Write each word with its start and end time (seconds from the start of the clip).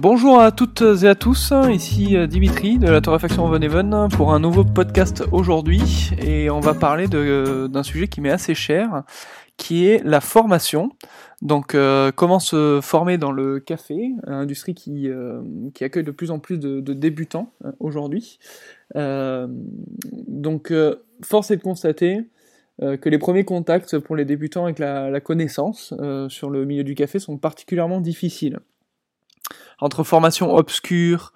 Bonjour 0.00 0.40
à 0.40 0.52
toutes 0.52 0.84
et 1.02 1.08
à 1.08 1.16
tous, 1.16 1.52
ici 1.72 2.16
euh, 2.16 2.28
Dimitri 2.28 2.78
de 2.78 2.86
la 2.86 3.00
Torréfaction 3.00 3.52
Even 3.52 4.06
pour 4.12 4.32
un 4.32 4.38
nouveau 4.38 4.62
podcast 4.62 5.24
aujourd'hui 5.32 6.10
et 6.24 6.50
on 6.50 6.60
va 6.60 6.72
parler 6.74 7.08
d'un 7.08 7.82
sujet 7.82 8.06
qui 8.06 8.20
m'est 8.20 8.30
assez 8.30 8.54
cher 8.54 9.02
qui 9.56 9.88
est 9.88 10.00
la 10.04 10.20
formation. 10.20 10.92
Donc 11.42 11.74
euh, 11.74 12.12
comment 12.14 12.38
se 12.38 12.78
former 12.80 13.18
dans 13.18 13.32
le 13.32 13.58
café, 13.58 14.12
industrie 14.28 14.76
euh, 15.08 15.42
qui 15.74 15.82
accueille 15.82 16.04
de 16.04 16.12
plus 16.12 16.30
en 16.30 16.38
plus 16.38 16.60
de, 16.60 16.80
débutants 16.92 17.52
aujourd'hui. 17.80 18.38
donc 18.94 20.72
force 21.24 21.50
est 21.50 21.56
de 21.56 21.62
constater 21.62 22.20
que 22.80 23.08
les 23.08 23.18
premiers 23.18 23.44
contacts 23.44 23.98
pour 23.98 24.14
les 24.14 24.24
débutants 24.24 24.62
avec 24.62 24.78
la 24.78 25.20
connaissance 25.20 25.92
sur 26.28 26.50
le 26.50 26.64
milieu 26.64 26.84
du 26.84 26.94
café 26.94 27.18
sont 27.18 27.36
particulièrement 27.36 28.00
difficiles 28.00 28.60
entre 29.80 30.02
formation 30.04 30.54
obscure, 30.54 31.32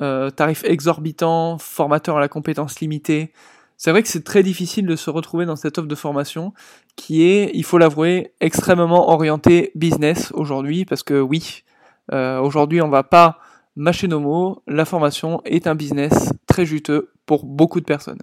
euh, 0.00 0.30
tarifs 0.30 0.64
exorbitants, 0.64 1.58
formateurs 1.58 2.18
à 2.18 2.20
la 2.20 2.28
compétence 2.28 2.80
limitée. 2.80 3.32
C'est 3.78 3.90
vrai 3.90 4.02
que 4.02 4.08
c'est 4.08 4.24
très 4.24 4.42
difficile 4.42 4.86
de 4.86 4.96
se 4.96 5.10
retrouver 5.10 5.46
dans 5.46 5.56
cette 5.56 5.78
offre 5.78 5.88
de 5.88 5.94
formation 5.94 6.52
qui 6.96 7.24
est, 7.24 7.50
il 7.54 7.64
faut 7.64 7.78
l'avouer, 7.78 8.32
extrêmement 8.40 9.10
orientée 9.10 9.72
business 9.74 10.32
aujourd'hui 10.32 10.84
parce 10.84 11.02
que 11.02 11.20
oui, 11.20 11.64
euh, 12.12 12.38
aujourd'hui 12.40 12.80
on 12.80 12.88
va 12.88 13.02
pas 13.02 13.38
mâcher 13.74 14.08
nos 14.08 14.20
mots, 14.20 14.62
la 14.66 14.86
formation 14.86 15.42
est 15.44 15.66
un 15.66 15.74
business 15.74 16.32
très 16.46 16.64
juteux 16.64 17.12
pour 17.26 17.44
beaucoup 17.44 17.80
de 17.80 17.84
personnes. 17.84 18.22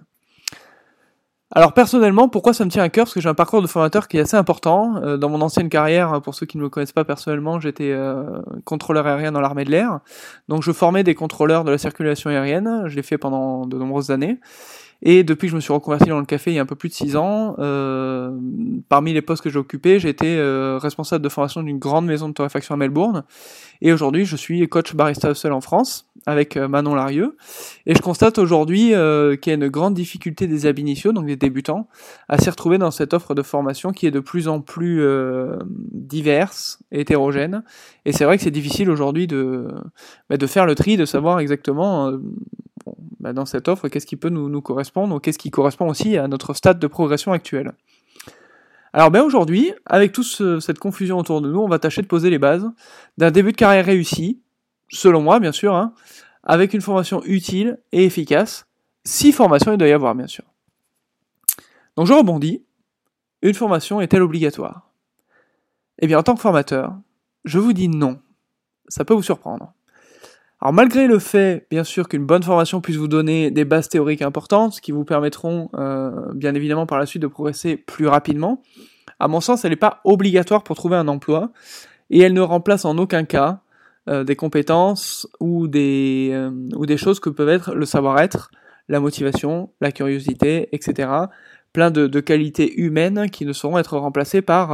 Alors 1.56 1.72
personnellement, 1.72 2.28
pourquoi 2.28 2.52
ça 2.52 2.64
me 2.64 2.70
tient 2.70 2.82
à 2.82 2.88
cœur? 2.88 3.04
Parce 3.04 3.14
que 3.14 3.20
j'ai 3.20 3.28
un 3.28 3.34
parcours 3.34 3.62
de 3.62 3.68
formateur 3.68 4.08
qui 4.08 4.16
est 4.16 4.20
assez 4.20 4.36
important. 4.36 4.96
Euh, 4.96 5.16
dans 5.16 5.28
mon 5.28 5.40
ancienne 5.40 5.68
carrière, 5.68 6.20
pour 6.20 6.34
ceux 6.34 6.46
qui 6.46 6.58
ne 6.58 6.64
me 6.64 6.68
connaissent 6.68 6.90
pas 6.90 7.04
personnellement, 7.04 7.60
j'étais 7.60 7.92
euh, 7.92 8.40
contrôleur 8.64 9.06
aérien 9.06 9.30
dans 9.30 9.40
l'armée 9.40 9.64
de 9.64 9.70
l'air. 9.70 10.00
Donc 10.48 10.64
je 10.64 10.72
formais 10.72 11.04
des 11.04 11.14
contrôleurs 11.14 11.62
de 11.62 11.70
la 11.70 11.78
circulation 11.78 12.28
aérienne. 12.28 12.82
Je 12.86 12.96
l'ai 12.96 13.04
fait 13.04 13.18
pendant 13.18 13.66
de 13.66 13.78
nombreuses 13.78 14.10
années. 14.10 14.40
Et 15.04 15.22
depuis 15.22 15.46
que 15.46 15.50
je 15.52 15.56
me 15.56 15.60
suis 15.60 15.72
reconverti 15.72 16.08
dans 16.08 16.18
le 16.18 16.24
café 16.24 16.50
il 16.50 16.54
y 16.54 16.58
a 16.58 16.62
un 16.62 16.66
peu 16.66 16.74
plus 16.74 16.88
de 16.88 16.94
6 16.94 17.16
ans, 17.16 17.54
euh, 17.58 18.36
parmi 18.88 19.12
les 19.12 19.22
postes 19.22 19.44
que 19.44 19.50
j'ai 19.50 19.58
occupés, 19.58 20.00
j'ai 20.00 20.08
été 20.08 20.38
euh, 20.38 20.78
responsable 20.78 21.22
de 21.22 21.28
formation 21.28 21.62
d'une 21.62 21.78
grande 21.78 22.06
maison 22.06 22.28
de 22.28 22.34
torréfaction 22.34 22.74
à 22.74 22.78
Melbourne. 22.78 23.24
Et 23.82 23.92
aujourd'hui, 23.92 24.24
je 24.24 24.34
suis 24.34 24.66
coach 24.68 24.94
barista 24.94 25.34
seul 25.34 25.52
en 25.52 25.60
France 25.60 26.08
avec 26.26 26.56
euh, 26.56 26.68
Manon 26.68 26.94
Larieux. 26.94 27.36
Et 27.86 27.94
je 27.94 28.00
constate 28.00 28.38
aujourd'hui 28.38 28.94
euh, 28.94 29.36
qu'il 29.36 29.50
y 29.50 29.54
a 29.54 29.56
une 29.56 29.68
grande 29.68 29.94
difficulté 29.94 30.46
des 30.46 30.66
ab 30.66 30.78
donc 31.12 31.26
des 31.26 31.36
débutants, 31.36 31.88
à 32.28 32.38
s'y 32.38 32.50
retrouver 32.50 32.78
dans 32.78 32.90
cette 32.90 33.14
offre 33.14 33.34
de 33.34 33.42
formation 33.42 33.92
qui 33.92 34.06
est 34.06 34.10
de 34.10 34.20
plus 34.20 34.48
en 34.48 34.60
plus 34.60 35.02
euh, 35.02 35.56
diverse, 35.92 36.78
hétérogène. 36.92 37.62
Et 38.04 38.12
c'est 38.12 38.24
vrai 38.24 38.36
que 38.38 38.42
c'est 38.42 38.50
difficile 38.50 38.90
aujourd'hui 38.90 39.26
de, 39.26 39.68
bah, 40.28 40.36
de 40.36 40.46
faire 40.46 40.66
le 40.66 40.74
tri, 40.74 40.96
de 40.96 41.04
savoir 41.04 41.38
exactement 41.38 42.10
bah, 43.24 43.32
dans 43.32 43.46
cette 43.46 43.68
offre, 43.68 43.88
qu'est-ce 43.88 44.04
qui 44.04 44.16
peut 44.16 44.28
nous, 44.28 44.60
correspondre, 44.60 45.16
ou 45.16 45.18
qu'est-ce 45.18 45.38
qui 45.38 45.50
correspond 45.50 45.88
aussi 45.88 46.18
à 46.18 46.28
notre 46.28 46.52
stade 46.52 46.78
de 46.78 46.86
progression 46.86 47.32
actuel? 47.32 47.72
Alors 48.92 49.10
ben 49.10 49.22
aujourd'hui, 49.22 49.72
avec 49.86 50.12
toute 50.12 50.60
cette 50.60 50.78
confusion 50.78 51.18
autour 51.18 51.40
de 51.40 51.50
nous, 51.50 51.58
on 51.58 51.66
va 51.66 51.78
tâcher 51.78 52.02
de 52.02 52.06
poser 52.06 52.28
les 52.28 52.38
bases 52.38 52.70
d'un 53.16 53.30
début 53.30 53.52
de 53.52 53.56
carrière 53.56 53.86
réussi, 53.86 54.42
selon 54.90 55.22
moi 55.22 55.40
bien 55.40 55.52
sûr, 55.52 55.74
hein, 55.74 55.94
avec 56.42 56.74
une 56.74 56.82
formation 56.82 57.22
utile 57.24 57.78
et 57.92 58.04
efficace. 58.04 58.66
Si 59.04 59.32
formation 59.32 59.72
il 59.72 59.78
doit 59.78 59.88
y 59.88 59.92
avoir 59.92 60.14
bien 60.14 60.26
sûr. 60.26 60.44
Donc 61.96 62.06
je 62.06 62.12
rebondis. 62.12 62.62
Une 63.40 63.54
formation 63.54 64.02
est-elle 64.02 64.22
obligatoire? 64.22 64.90
Eh 65.98 66.06
bien 66.06 66.18
en 66.18 66.22
tant 66.22 66.34
que 66.34 66.42
formateur, 66.42 66.94
je 67.46 67.58
vous 67.58 67.72
dis 67.72 67.88
non. 67.88 68.20
Ça 68.88 69.06
peut 69.06 69.14
vous 69.14 69.22
surprendre. 69.22 69.72
Alors 70.64 70.72
malgré 70.72 71.06
le 71.06 71.18
fait, 71.18 71.66
bien 71.70 71.84
sûr, 71.84 72.08
qu'une 72.08 72.24
bonne 72.24 72.42
formation 72.42 72.80
puisse 72.80 72.96
vous 72.96 73.06
donner 73.06 73.50
des 73.50 73.66
bases 73.66 73.90
théoriques 73.90 74.22
importantes, 74.22 74.80
qui 74.80 74.92
vous 74.92 75.04
permettront, 75.04 75.68
euh, 75.74 76.32
bien 76.32 76.54
évidemment, 76.54 76.86
par 76.86 76.98
la 76.98 77.04
suite 77.04 77.20
de 77.20 77.26
progresser 77.26 77.76
plus 77.76 78.06
rapidement, 78.06 78.62
à 79.20 79.28
mon 79.28 79.42
sens, 79.42 79.66
elle 79.66 79.72
n'est 79.72 79.76
pas 79.76 80.00
obligatoire 80.04 80.64
pour 80.64 80.74
trouver 80.74 80.96
un 80.96 81.06
emploi, 81.06 81.52
et 82.08 82.20
elle 82.20 82.32
ne 82.32 82.40
remplace 82.40 82.86
en 82.86 82.96
aucun 82.96 83.24
cas 83.24 83.60
euh, 84.08 84.24
des 84.24 84.36
compétences 84.36 85.28
ou 85.38 85.68
des, 85.68 86.30
euh, 86.32 86.50
ou 86.74 86.86
des 86.86 86.96
choses 86.96 87.20
que 87.20 87.28
peuvent 87.28 87.50
être 87.50 87.74
le 87.74 87.84
savoir-être, 87.84 88.50
la 88.88 89.00
motivation, 89.00 89.70
la 89.82 89.92
curiosité, 89.92 90.70
etc. 90.72 91.10
Plein 91.74 91.90
de, 91.90 92.06
de, 92.06 92.20
qualités 92.20 92.80
humaines 92.80 93.28
qui 93.28 93.44
ne 93.44 93.52
sauront 93.52 93.76
être 93.76 93.98
remplacées 93.98 94.40
par, 94.40 94.68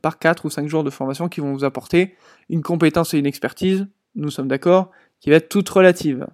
par 0.00 0.18
4 0.18 0.44
ou 0.44 0.50
5 0.50 0.66
jours 0.66 0.82
de 0.82 0.90
formation 0.90 1.28
qui 1.28 1.40
vont 1.40 1.52
vous 1.52 1.64
apporter 1.64 2.16
une 2.48 2.62
compétence 2.62 3.14
et 3.14 3.18
une 3.18 3.26
expertise, 3.26 3.86
nous 4.14 4.30
sommes 4.30 4.48
d'accord, 4.48 4.90
qui 5.20 5.30
va 5.30 5.36
être 5.36 5.48
toute 5.48 5.68
relative. 5.68 6.26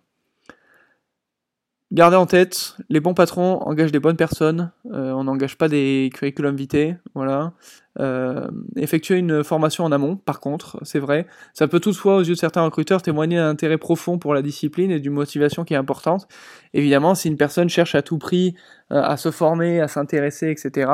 Gardez 1.93 2.17
en 2.17 2.27
tête, 2.27 2.77
les 2.89 3.01
bons 3.01 3.15
patrons 3.15 3.61
engagent 3.63 3.91
des 3.91 3.99
bonnes 3.99 4.17
personnes, 4.17 4.71
euh, 4.93 5.11
on 5.11 5.25
n'engage 5.25 5.59
pas 5.59 5.69
des 5.69 6.11
curriculum 6.15 6.55
vitae, 6.55 6.99
voilà. 7.15 7.53
Euh, 7.99 8.47
effectuer 8.77 9.17
une 9.17 9.43
formation 9.43 9.85
en 9.85 9.91
amont, 9.91 10.15
par 10.15 10.39
contre, 10.39 10.79
c'est 10.85 11.01
vrai, 11.01 11.27
ça 11.55 11.67
peut 11.67 11.81
toutefois, 11.81 12.17
aux 12.17 12.23
yeux 12.23 12.35
de 12.35 12.39
certains 12.39 12.63
recruteurs, 12.63 13.03
témoigner 13.03 13.37
d'un 13.37 13.49
intérêt 13.49 13.79
profond 13.79 14.17
pour 14.17 14.33
la 14.33 14.43
discipline 14.43 14.93
et 14.93 15.01
d'une 15.01 15.13
motivation 15.13 15.65
qui 15.65 15.75
est 15.75 15.77
importante. 15.77 16.29
Évidemment, 16.73 17.17
si 17.17 17.27
une 17.27 17.37
personne 17.37 17.69
cherche 17.69 17.97
à 17.97 18.03
tout 18.03 18.19
prix 18.19 18.55
euh, 18.93 19.03
à 19.03 19.17
se 19.17 19.33
former, 19.33 19.81
à 19.81 19.89
s'intéresser, 19.89 20.51
etc., 20.51 20.91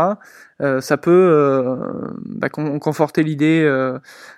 euh, 0.62 0.81
ça 0.81 0.97
peut 0.97 1.79
bah, 2.25 2.49
conforter 2.49 3.23
l'idée 3.23 3.65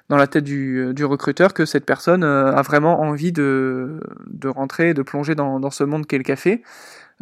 dans 0.08 0.16
la 0.16 0.26
tête 0.26 0.42
du, 0.42 0.92
du, 0.94 1.04
recruteur 1.04 1.54
que 1.54 1.64
cette 1.64 1.86
personne 1.86 2.24
a 2.24 2.60
vraiment 2.62 3.00
envie 3.00 3.30
de, 3.30 4.00
de 4.26 4.48
rentrer, 4.48 4.94
de 4.94 5.02
plonger 5.02 5.36
dans, 5.36 5.60
dans 5.60 5.70
ce 5.70 5.84
monde 5.84 6.06
qu'est 6.06 6.18
le 6.18 6.24
café. 6.24 6.62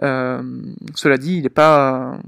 cela 0.01 1.19
dit, 1.19 1.37
il 1.37 1.43
n'est 1.43 1.51
pas 1.51 2.19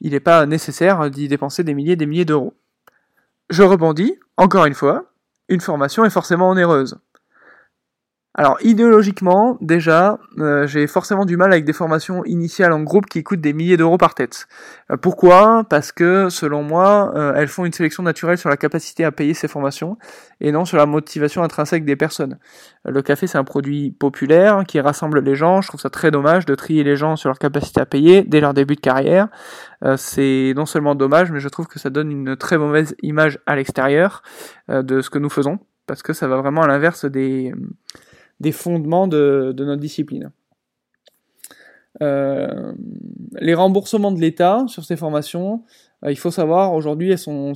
il 0.00 0.12
n'est 0.12 0.20
pas 0.20 0.46
nécessaire 0.46 1.10
d'y 1.10 1.28
dépenser 1.28 1.64
des 1.64 1.74
milliers 1.74 1.92
et 1.92 1.96
des 1.96 2.06
milliers 2.06 2.24
d'euros. 2.24 2.54
Je 3.50 3.62
rebondis, 3.62 4.18
encore 4.36 4.66
une 4.66 4.74
fois, 4.74 5.12
une 5.48 5.60
formation 5.60 6.04
est 6.04 6.10
forcément 6.10 6.50
onéreuse. 6.50 6.98
Alors 8.32 8.58
idéologiquement, 8.62 9.58
déjà, 9.60 10.20
euh, 10.38 10.64
j'ai 10.68 10.86
forcément 10.86 11.24
du 11.24 11.36
mal 11.36 11.52
avec 11.52 11.64
des 11.64 11.72
formations 11.72 12.24
initiales 12.24 12.72
en 12.72 12.80
groupe 12.80 13.06
qui 13.06 13.24
coûtent 13.24 13.40
des 13.40 13.52
milliers 13.52 13.76
d'euros 13.76 13.98
par 13.98 14.14
tête. 14.14 14.46
Euh, 14.92 14.96
pourquoi? 14.96 15.64
Parce 15.68 15.90
que 15.90 16.28
selon 16.28 16.62
moi, 16.62 17.12
euh, 17.16 17.32
elles 17.34 17.48
font 17.48 17.64
une 17.64 17.72
sélection 17.72 18.04
naturelle 18.04 18.38
sur 18.38 18.48
la 18.48 18.56
capacité 18.56 19.04
à 19.04 19.10
payer 19.10 19.34
ces 19.34 19.48
formations 19.48 19.98
et 20.40 20.52
non 20.52 20.64
sur 20.64 20.76
la 20.76 20.86
motivation 20.86 21.42
intrinsèque 21.42 21.84
des 21.84 21.96
personnes. 21.96 22.38
Le 22.84 23.02
café, 23.02 23.26
c'est 23.26 23.36
un 23.36 23.44
produit 23.44 23.90
populaire 23.90 24.62
qui 24.66 24.78
rassemble 24.78 25.18
les 25.24 25.34
gens. 25.34 25.60
Je 25.60 25.66
trouve 25.66 25.80
ça 25.80 25.90
très 25.90 26.12
dommage 26.12 26.46
de 26.46 26.54
trier 26.54 26.84
les 26.84 26.94
gens 26.94 27.16
sur 27.16 27.30
leur 27.30 27.38
capacité 27.38 27.80
à 27.80 27.86
payer 27.86 28.22
dès 28.22 28.40
leur 28.40 28.54
début 28.54 28.76
de 28.76 28.80
carrière. 28.80 29.26
C'est 29.96 30.52
non 30.56 30.66
seulement 30.66 30.94
dommage, 30.94 31.32
mais 31.32 31.40
je 31.40 31.48
trouve 31.48 31.66
que 31.66 31.78
ça 31.78 31.90
donne 31.90 32.10
une 32.10 32.36
très 32.36 32.58
mauvaise 32.58 32.94
image 33.02 33.38
à 33.46 33.56
l'extérieur 33.56 34.22
de 34.68 35.00
ce 35.00 35.08
que 35.10 35.18
nous 35.18 35.30
faisons 35.30 35.58
parce 35.86 36.02
que 36.02 36.12
ça 36.12 36.28
va 36.28 36.36
vraiment 36.36 36.62
à 36.62 36.68
l'inverse 36.68 37.04
des 37.04 37.52
des 38.40 38.52
fondements 38.52 39.06
de, 39.06 39.54
notre 39.56 39.80
discipline. 39.80 40.32
Euh, 42.02 42.72
les 43.38 43.54
remboursements 43.54 44.12
de 44.12 44.20
l'État 44.20 44.64
sur 44.66 44.84
ces 44.84 44.96
formations, 44.96 45.62
euh, 45.62 45.89
il 46.08 46.16
faut 46.16 46.30
savoir, 46.30 46.72
aujourd'hui, 46.72 47.10
elles 47.10 47.18
sont 47.18 47.52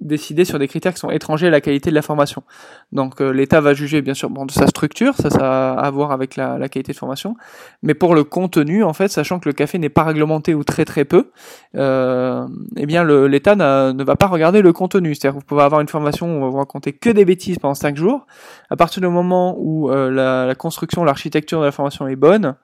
décidées 0.00 0.44
sur 0.44 0.60
des 0.60 0.68
critères 0.68 0.94
qui 0.94 1.00
sont 1.00 1.10
étrangers 1.10 1.48
à 1.48 1.50
la 1.50 1.60
qualité 1.60 1.90
de 1.90 1.94
la 1.96 2.02
formation. 2.02 2.44
Donc 2.92 3.20
euh, 3.20 3.30
l'État 3.30 3.60
va 3.60 3.74
juger, 3.74 4.00
bien 4.00 4.14
sûr, 4.14 4.30
de 4.30 4.52
sa 4.52 4.68
structure, 4.68 5.14
ça, 5.16 5.28
ça 5.28 5.72
a 5.72 5.80
à 5.80 5.90
voir 5.90 6.12
avec 6.12 6.36
la, 6.36 6.68
qualité 6.68 6.92
de 6.92 6.96
formation, 6.96 7.36
mais 7.82 7.94
pour 7.94 8.14
le 8.14 8.22
contenu, 8.22 8.84
en 8.84 8.92
fait, 8.92 9.08
sachant 9.08 9.40
que 9.40 9.48
le 9.48 9.52
café 9.52 9.78
n'est 9.78 9.88
pas 9.88 10.04
réglementé 10.04 10.54
ou 10.54 10.62
très 10.62 10.84
très 10.84 11.04
peu, 11.04 11.30
euh, 11.74 12.46
eh 12.76 12.86
bien 12.86 13.04
l'État 13.04 13.56
ne 13.56 14.04
va 14.04 14.14
pas 14.14 14.28
regarder 14.28 14.62
le 14.62 14.72
contenu. 14.72 15.14
C'est-à-dire 15.16 15.38
vous 15.38 15.44
pouvez 15.44 15.62
avoir 15.62 15.80
une 15.80 15.88
formation 15.88 16.26
où 16.26 16.38
on 16.38 16.40
va 16.42 16.48
vous 16.48 16.58
raconter 16.58 16.92
que 16.92 17.10
des 17.10 17.24
bêtises 17.24 17.58
pendant 17.58 17.74
5 17.74 17.96
jours. 17.96 18.26
À 18.70 18.76
partir 18.76 19.02
du 19.02 19.08
moment 19.08 19.56
où 19.58 19.90
euh, 19.90 20.10
la, 20.10 20.54
construction, 20.54 21.02
l'architecture 21.02 21.58
de 21.60 21.64
la 21.64 21.72
formation 21.72 22.06
est 22.06 22.16
bonne, 22.16 22.54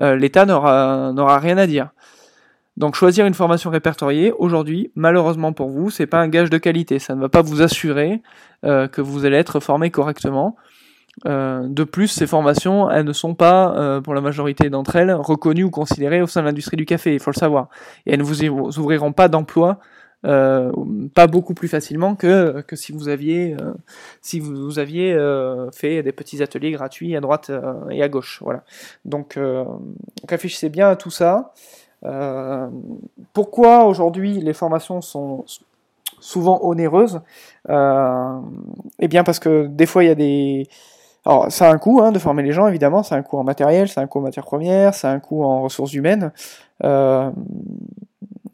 l'État 0.00 0.46
n'aura 0.46 1.38
rien 1.40 1.58
à 1.58 1.66
dire. 1.66 1.90
Donc 2.78 2.94
choisir 2.94 3.26
une 3.26 3.34
formation 3.34 3.70
répertoriée, 3.70 4.32
aujourd'hui, 4.38 4.92
malheureusement 4.94 5.52
pour 5.52 5.68
vous, 5.68 5.90
c'est 5.90 6.06
pas 6.06 6.20
un 6.20 6.28
gage 6.28 6.48
de 6.48 6.58
qualité. 6.58 7.00
Ça 7.00 7.16
ne 7.16 7.20
va 7.20 7.28
pas 7.28 7.42
vous 7.42 7.60
assurer 7.60 8.22
euh, 8.64 8.86
que 8.86 9.00
vous 9.00 9.24
allez 9.24 9.36
être 9.36 9.58
formé 9.58 9.90
correctement. 9.90 10.54
Euh, 11.26 11.66
de 11.66 11.82
plus, 11.82 12.06
ces 12.06 12.28
formations, 12.28 12.88
elles 12.88 13.04
ne 13.04 13.12
sont 13.12 13.34
pas, 13.34 13.74
euh, 13.76 14.00
pour 14.00 14.14
la 14.14 14.20
majorité 14.20 14.70
d'entre 14.70 14.94
elles, 14.94 15.12
reconnues 15.12 15.64
ou 15.64 15.70
considérées 15.70 16.22
au 16.22 16.28
sein 16.28 16.40
de 16.42 16.46
l'industrie 16.46 16.76
du 16.76 16.86
café, 16.86 17.14
il 17.14 17.18
faut 17.18 17.32
le 17.32 17.36
savoir. 17.36 17.68
Et 18.06 18.12
elles 18.12 18.20
ne 18.20 18.22
vous 18.22 18.78
ouvriront 18.78 19.12
pas 19.12 19.26
d'emploi 19.28 19.80
pas 20.22 21.26
beaucoup 21.28 21.54
plus 21.54 21.68
facilement 21.68 22.16
que, 22.16 22.60
que 22.62 22.74
si 22.74 22.90
vous 22.90 23.08
aviez, 23.08 23.56
si 24.20 24.40
vous, 24.40 24.80
aviez 24.80 25.16
fait 25.72 26.02
des 26.02 26.10
petits 26.10 26.42
ateliers 26.42 26.72
gratuits 26.72 27.14
à 27.14 27.20
droite 27.20 27.52
et 27.88 28.02
à 28.02 28.08
gauche. 28.08 28.40
Voilà. 28.42 28.64
Donc, 29.04 29.38
réfléchissez 30.28 30.70
bien 30.70 30.96
tout 30.96 31.10
ça. 31.10 31.52
Euh, 32.04 32.68
pourquoi 33.32 33.84
aujourd'hui 33.84 34.40
les 34.40 34.52
formations 34.52 35.00
sont 35.00 35.44
souvent 36.20 36.60
onéreuses 36.62 37.20
euh, 37.68 38.40
Eh 38.98 39.08
bien 39.08 39.24
parce 39.24 39.38
que 39.38 39.66
des 39.66 39.86
fois 39.86 40.04
il 40.04 40.06
y 40.06 40.10
a 40.10 40.14
des 40.14 40.68
Alors, 41.24 41.50
ça 41.50 41.68
a 41.68 41.72
un 41.72 41.78
coût 41.78 42.00
hein, 42.02 42.12
de 42.12 42.18
former 42.18 42.42
les 42.42 42.52
gens, 42.52 42.68
évidemment, 42.68 43.02
c'est 43.02 43.14
un 43.14 43.22
coût 43.22 43.38
en 43.38 43.44
matériel, 43.44 43.88
c'est 43.88 44.00
un 44.00 44.06
coût 44.06 44.20
en 44.20 44.22
matières 44.22 44.46
premières, 44.46 44.94
c'est 44.94 45.08
un 45.08 45.20
coût 45.20 45.42
en 45.44 45.62
ressources 45.62 45.92
humaines. 45.92 46.32
Euh, 46.84 47.30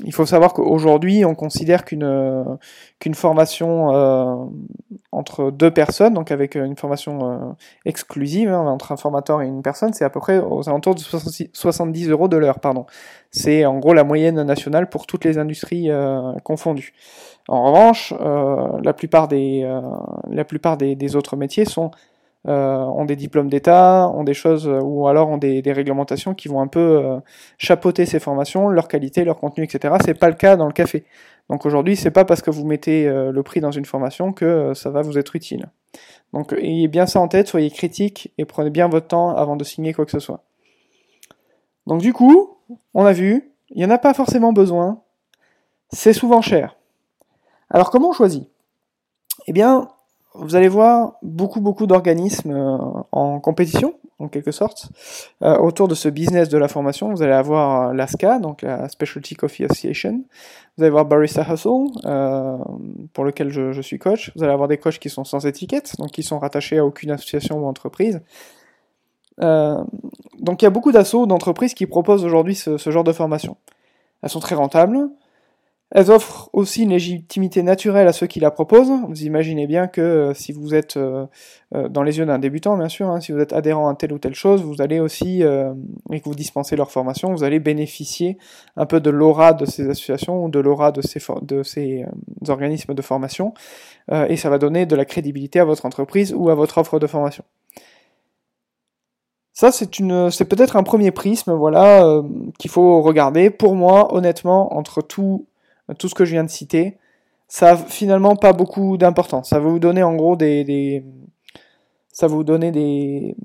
il 0.04 0.12
faut 0.12 0.26
savoir 0.26 0.52
qu'aujourd'hui, 0.52 1.24
on 1.24 1.34
considère 1.34 1.84
qu'une 1.84 2.04
euh, 2.04 2.44
qu'une 2.98 3.14
formation 3.14 3.94
euh, 3.94 4.34
entre 5.12 5.50
deux 5.50 5.70
personnes, 5.70 6.14
donc 6.14 6.30
avec 6.30 6.54
une 6.54 6.76
formation 6.76 7.30
euh, 7.30 7.52
exclusive 7.84 8.50
hein, 8.50 8.66
entre 8.66 8.92
un 8.92 8.96
formateur 8.96 9.42
et 9.42 9.46
une 9.46 9.62
personne, 9.62 9.92
c'est 9.92 10.04
à 10.04 10.10
peu 10.10 10.20
près 10.20 10.38
aux 10.38 10.68
alentours 10.68 10.94
de 10.94 11.00
70 11.00 12.08
euros 12.08 12.28
de 12.28 12.36
l'heure. 12.36 12.60
Pardon. 12.60 12.86
C'est 13.30 13.64
en 13.64 13.78
gros 13.78 13.94
la 13.94 14.04
moyenne 14.04 14.42
nationale 14.42 14.88
pour 14.88 15.06
toutes 15.06 15.24
les 15.24 15.38
industries 15.38 15.90
confondues. 16.44 16.94
En 17.48 17.64
revanche, 17.64 18.14
la 18.82 18.92
plupart 18.92 19.26
des 19.26 19.68
la 20.30 20.44
plupart 20.44 20.76
des, 20.76 21.16
autres 21.16 21.36
métiers 21.36 21.64
sont 21.64 21.90
euh, 21.90 22.13
ont 22.46 23.04
des 23.04 23.16
diplômes 23.16 23.48
d'État, 23.48 24.08
ont 24.14 24.24
des 24.24 24.34
choses, 24.34 24.68
euh, 24.68 24.80
ou 24.82 25.08
alors 25.08 25.30
ont 25.30 25.38
des, 25.38 25.62
des 25.62 25.72
réglementations 25.72 26.34
qui 26.34 26.48
vont 26.48 26.60
un 26.60 26.66
peu 26.66 26.80
euh, 26.80 27.18
chapeauter 27.58 28.06
ces 28.06 28.20
formations, 28.20 28.68
leur 28.68 28.88
qualité, 28.88 29.24
leur 29.24 29.38
contenu, 29.38 29.64
etc. 29.64 29.94
C'est 30.04 30.18
pas 30.18 30.28
le 30.28 30.34
cas 30.34 30.56
dans 30.56 30.66
le 30.66 30.72
café. 30.72 31.04
Donc 31.48 31.66
aujourd'hui, 31.66 31.96
c'est 31.96 32.10
pas 32.10 32.24
parce 32.24 32.42
que 32.42 32.50
vous 32.50 32.64
mettez 32.64 33.06
le 33.06 33.42
prix 33.42 33.60
dans 33.60 33.70
une 33.70 33.84
formation 33.84 34.32
que 34.32 34.72
ça 34.72 34.88
va 34.88 35.02
vous 35.02 35.18
être 35.18 35.36
utile. 35.36 35.68
Donc 36.32 36.54
ayez 36.54 36.88
bien 36.88 37.06
ça 37.06 37.20
en 37.20 37.28
tête, 37.28 37.48
soyez 37.48 37.70
critique 37.70 38.32
et 38.38 38.44
prenez 38.44 38.70
bien 38.70 38.88
votre 38.88 39.08
temps 39.08 39.36
avant 39.36 39.56
de 39.56 39.62
signer 39.62 39.92
quoi 39.92 40.06
que 40.06 40.10
ce 40.10 40.20
soit. 40.20 40.42
Donc 41.86 42.00
du 42.00 42.12
coup, 42.12 42.56
on 42.94 43.04
a 43.04 43.12
vu, 43.12 43.52
il 43.70 43.76
n'y 43.78 43.84
en 43.84 43.90
a 43.90 43.98
pas 43.98 44.14
forcément 44.14 44.52
besoin, 44.52 45.02
c'est 45.90 46.12
souvent 46.12 46.40
cher. 46.40 46.76
Alors 47.70 47.90
comment 47.90 48.08
on 48.08 48.12
choisit? 48.12 48.48
Eh 49.46 49.52
bien, 49.52 49.88
vous 50.34 50.56
allez 50.56 50.68
voir 50.68 51.14
beaucoup 51.22 51.60
beaucoup 51.60 51.86
d'organismes 51.86 52.52
euh, 52.52 52.78
en 53.12 53.40
compétition, 53.40 53.94
en 54.18 54.28
quelque 54.28 54.50
sorte, 54.50 54.88
euh, 55.42 55.56
autour 55.58 55.88
de 55.88 55.94
ce 55.94 56.08
business 56.08 56.48
de 56.48 56.58
la 56.58 56.68
formation. 56.68 57.10
Vous 57.10 57.22
allez 57.22 57.32
avoir 57.32 57.94
l'ASCA, 57.94 58.38
donc 58.38 58.62
la 58.62 58.88
Specialty 58.88 59.34
Coffee 59.36 59.64
Association. 59.64 60.24
Vous 60.76 60.82
allez 60.82 60.88
avoir 60.88 61.04
Barista 61.04 61.46
Hustle, 61.48 61.86
euh, 62.04 62.56
pour 63.12 63.24
lequel 63.24 63.50
je, 63.50 63.80
suis 63.80 63.98
coach. 63.98 64.32
Vous 64.36 64.42
allez 64.42 64.52
avoir 64.52 64.68
des 64.68 64.78
coachs 64.78 64.98
qui 64.98 65.10
sont 65.10 65.24
sans 65.24 65.46
étiquette, 65.46 65.94
donc 65.98 66.10
qui 66.10 66.22
sont 66.22 66.38
rattachés 66.38 66.78
à 66.78 66.84
aucune 66.84 67.10
association 67.10 67.58
ou 67.58 67.66
entreprise. 67.66 68.20
Euh, 69.40 69.82
donc 70.38 70.62
il 70.62 70.64
y 70.64 70.68
a 70.68 70.70
beaucoup 70.70 70.92
d'assauts 70.92 71.26
d'entreprises 71.26 71.74
qui 71.74 71.86
proposent 71.86 72.24
aujourd'hui 72.24 72.54
ce 72.54 72.90
genre 72.90 73.04
de 73.04 73.12
formation. 73.12 73.56
Elles 74.22 74.30
sont 74.30 74.40
très 74.40 74.54
rentables, 74.54 75.10
elles 75.94 76.10
offrent 76.10 76.50
aussi 76.52 76.82
une 76.82 76.90
légitimité 76.90 77.62
naturelle 77.62 78.08
à 78.08 78.12
ceux 78.12 78.26
qui 78.26 78.40
la 78.40 78.50
proposent. 78.50 78.90
Vous 79.08 79.22
imaginez 79.22 79.68
bien 79.68 79.86
que 79.86 80.00
euh, 80.00 80.34
si 80.34 80.50
vous 80.50 80.74
êtes 80.74 80.96
euh, 80.96 81.24
euh, 81.72 81.88
dans 81.88 82.02
les 82.02 82.18
yeux 82.18 82.26
d'un 82.26 82.40
débutant, 82.40 82.76
bien 82.76 82.88
sûr, 82.88 83.08
hein, 83.08 83.20
si 83.20 83.30
vous 83.30 83.38
êtes 83.38 83.52
adhérent 83.52 83.88
à 83.88 83.94
telle 83.94 84.12
ou 84.12 84.18
telle 84.18 84.34
chose, 84.34 84.64
vous 84.64 84.82
allez 84.82 84.98
aussi, 84.98 85.42
et 85.42 86.20
que 86.20 86.24
vous 86.24 86.34
dispensez 86.34 86.74
leur 86.74 86.90
formation, 86.90 87.32
vous 87.32 87.44
allez 87.44 87.60
bénéficier 87.60 88.38
un 88.76 88.86
peu 88.86 89.00
de 89.00 89.08
l'aura 89.08 89.52
de 89.52 89.66
ces 89.66 89.88
associations 89.88 90.44
ou 90.44 90.48
de 90.48 90.58
l'aura 90.58 90.90
de 90.90 91.00
ces, 91.00 91.20
de 91.42 91.62
ces 91.62 92.04
organismes 92.48 92.94
de 92.94 93.02
formation, 93.02 93.54
et 94.12 94.36
ça 94.36 94.50
va 94.50 94.58
donner 94.58 94.86
de 94.86 94.96
la 94.96 95.04
crédibilité 95.04 95.60
à 95.60 95.64
votre 95.64 95.86
entreprise 95.86 96.34
ou 96.36 96.50
à 96.50 96.54
votre 96.54 96.78
offre 96.78 96.98
de 96.98 97.06
formation. 97.06 97.44
Ça, 99.52 99.70
c'est 99.70 99.98
une, 99.98 100.30
c'est 100.30 100.46
peut-être 100.46 100.76
un 100.76 100.82
premier 100.82 101.12
prisme, 101.12 101.52
voilà, 101.52 102.22
qu'il 102.58 102.70
faut 102.70 103.00
regarder. 103.02 103.50
Pour 103.50 103.74
moi, 103.76 104.12
honnêtement, 104.14 104.76
entre 104.76 105.00
tout 105.00 105.46
tout 105.98 106.08
ce 106.08 106.14
que 106.14 106.24
je 106.24 106.32
viens 106.32 106.44
de 106.44 106.50
citer, 106.50 106.98
ça 107.48 107.72
a 107.72 107.76
finalement 107.76 108.36
pas 108.36 108.52
beaucoup 108.52 108.96
d'importance. 108.96 109.50
Ça 109.50 109.60
va 109.60 109.68
vous 109.68 109.78
donner 109.78 110.02
en 110.02 110.14
gros 110.14 110.36
des, 110.36 111.04
ça 112.12 112.26
va 112.26 112.34
vous 112.34 112.44
donner 112.44 112.70
des, 112.70 113.36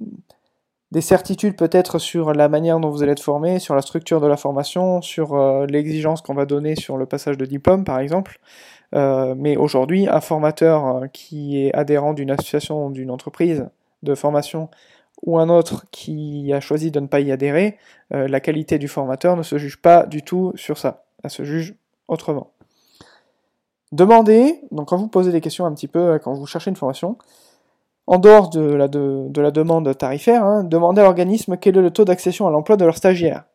des 0.92 1.02
certitudes 1.02 1.56
peut-être 1.56 2.00
sur 2.00 2.34
la 2.34 2.50
manière 2.50 2.80
dont 2.80 2.90
vous 2.90 3.04
allez 3.04 3.12
être 3.12 3.22
formé, 3.22 3.60
sur 3.60 3.76
la 3.76 3.82
structure 3.82 4.22
de 4.22 4.28
la 4.28 4.38
formation, 4.38 5.02
sur 5.02 5.36
euh, 5.36 5.66
l'exigence 5.68 6.22
qu'on 6.22 6.34
va 6.34 6.46
donner 6.46 6.76
sur 6.76 6.98
le 6.98 7.06
passage 7.06 7.38
de 7.38 7.46
diplôme 7.46 7.84
par 7.84 8.00
exemple. 8.00 8.40
Euh, 8.96 9.36
mais 9.38 9.56
aujourd'hui, 9.56 10.08
un 10.08 10.22
formateur 10.22 10.88
euh, 10.88 11.08
qui 11.08 11.64
est 11.64 11.74
adhérent 11.76 12.14
d'une 12.14 12.32
association, 12.32 12.90
d'une 12.90 13.12
entreprise 13.12 13.70
de 14.02 14.16
formation 14.16 14.70
ou 15.22 15.38
un 15.38 15.50
autre 15.50 15.86
qui 15.92 16.52
a 16.54 16.62
choisi 16.62 16.92
de 16.92 17.00
ne 17.02 17.08
pas 17.08 17.20
y 17.20 17.30
adhérer, 17.34 17.78
la 18.10 18.40
qualité 18.40 18.80
du 18.80 18.88
formateur 18.88 19.36
ne 19.36 19.44
se 19.44 19.58
juge 19.58 19.82
pas 19.82 20.06
du 20.06 20.22
tout 20.24 20.54
sur 20.56 20.78
ça. 20.78 21.04
Elle 21.26 21.30
se 21.30 21.44
juge 21.44 21.76
autrement. 22.10 22.52
Demandez, 23.92 24.62
donc 24.72 24.90
quand 24.90 24.98
vous 24.98 25.08
posez 25.08 25.32
des 25.32 25.42
questions 25.42 25.66
un 25.66 25.74
petit 25.74 25.88
peu, 25.88 26.00
euh, 26.00 26.20
quand 26.20 26.34
vous 26.34 26.46
cherchez 26.46 26.70
une 26.70 26.76
formation, 26.76 27.18
en 28.06 28.18
dehors 28.18 28.50
de 28.50 28.62
la, 28.62 28.88
de, 28.88 29.42
la 29.42 29.52
demande 29.52 29.96
tarifaire, 29.98 30.44
hein, 30.44 30.64
demandez 30.64 31.02
à 31.02 31.04
l'organisme 31.04 31.58
quel 31.58 31.78
est 31.78 31.82
le 31.82 31.92
taux 31.92 32.06
d'accession 32.06 32.48
à 32.48 32.52
l'emploi 32.52 32.76
de 32.76 32.86
leurs 32.86 32.98
stagiaires. 32.98 33.46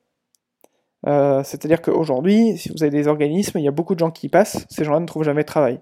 Euh, 1.06 1.42
c'est-à-dire 1.44 1.82
qu'aujourd'hui, 1.82 2.56
si 2.56 2.70
vous 2.70 2.82
avez 2.82 2.90
des 2.90 3.08
organismes, 3.08 3.58
il 3.58 3.64
y 3.64 3.68
a 3.68 3.72
beaucoup 3.72 3.94
de 3.94 3.98
gens 3.98 4.10
qui 4.10 4.26
y 4.26 4.28
passent, 4.28 4.64
ces 4.70 4.84
gens-là 4.84 5.00
ne 5.00 5.06
trouvent 5.06 5.24
jamais 5.24 5.42
de 5.42 5.46
travail. 5.46 5.80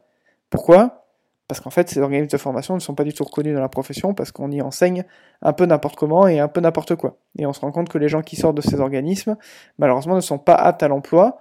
Pourquoi? 0.50 1.04
Parce 1.48 1.60
qu'en 1.60 1.70
fait, 1.70 1.88
ces 1.90 2.00
organismes 2.00 2.30
de 2.30 2.36
formation 2.38 2.74
ne 2.74 2.80
sont 2.80 2.94
pas 2.94 3.04
du 3.04 3.12
tout 3.12 3.24
reconnus 3.24 3.54
dans 3.54 3.60
la 3.60 3.68
profession, 3.68 4.14
parce 4.14 4.32
qu'on 4.32 4.50
y 4.50 4.62
enseigne 4.62 5.04
un 5.42 5.52
peu 5.52 5.66
n'importe 5.66 5.96
comment 5.96 6.26
et 6.26 6.40
un 6.40 6.48
peu 6.48 6.60
n'importe 6.60 6.96
quoi. 6.96 7.18
Et 7.38 7.46
on 7.46 7.52
se 7.52 7.60
rend 7.60 7.72
compte 7.72 7.88
que 7.88 7.98
les 7.98 8.08
gens 8.08 8.22
qui 8.22 8.36
sortent 8.36 8.56
de 8.56 8.62
ces 8.62 8.80
organismes, 8.80 9.36
malheureusement, 9.78 10.14
ne 10.14 10.20
sont 10.20 10.38
pas 10.38 10.54
aptes 10.54 10.82
à 10.82 10.88
l'emploi, 10.88 11.38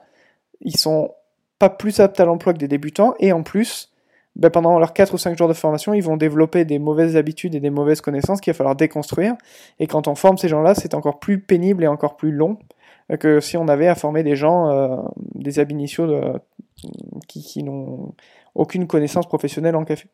ils 0.60 0.78
sont 0.78 1.14
pas 1.62 1.70
plus 1.70 2.00
aptes 2.00 2.20
à 2.20 2.26
l'emploi 2.26 2.54
que 2.54 2.58
des 2.58 2.68
débutants, 2.68 3.14
et 3.20 3.32
en 3.32 3.44
plus, 3.44 3.92
ben 4.36 4.50
pendant 4.50 4.80
leurs 4.80 4.94
4 4.94 5.14
ou 5.14 5.20
5 5.20 5.38
jours 5.38 5.48
de 5.48 5.54
formation, 5.54 5.94
ils 5.94 6.02
vont 6.02 6.18
développer 6.18 6.66
des 6.66 6.80
mauvaises 6.80 7.16
habitudes 7.16 7.54
et 7.54 7.60
des 7.60 7.70
mauvaises 7.70 8.02
connaissances 8.02 8.42
qu'il 8.42 8.52
va 8.52 8.58
falloir 8.58 8.76
déconstruire, 8.76 9.36
et 9.80 9.86
quand 9.86 10.08
on 10.08 10.16
forme 10.16 10.40
ces 10.40 10.48
gens-là, 10.48 10.74
c'est 10.74 10.96
encore 10.96 11.20
plus 11.20 11.40
pénible 11.40 11.84
et 11.84 11.88
encore 11.88 12.18
plus 12.18 12.32
long 12.32 12.58
que 13.20 13.40
si 13.42 13.58
on 13.58 13.68
avait 13.68 13.88
à 13.88 13.94
former 13.94 14.24
des 14.24 14.36
gens, 14.36 14.70
euh, 14.70 14.98
des 15.36 15.60
ab 15.60 15.68
de, 15.72 16.40
qui, 17.28 17.44
qui 17.44 17.62
n'ont 17.62 18.16
aucune 18.56 18.88
connaissance 18.88 19.28
professionnelle 19.28 19.76
en 19.76 19.84
café. 19.84 20.08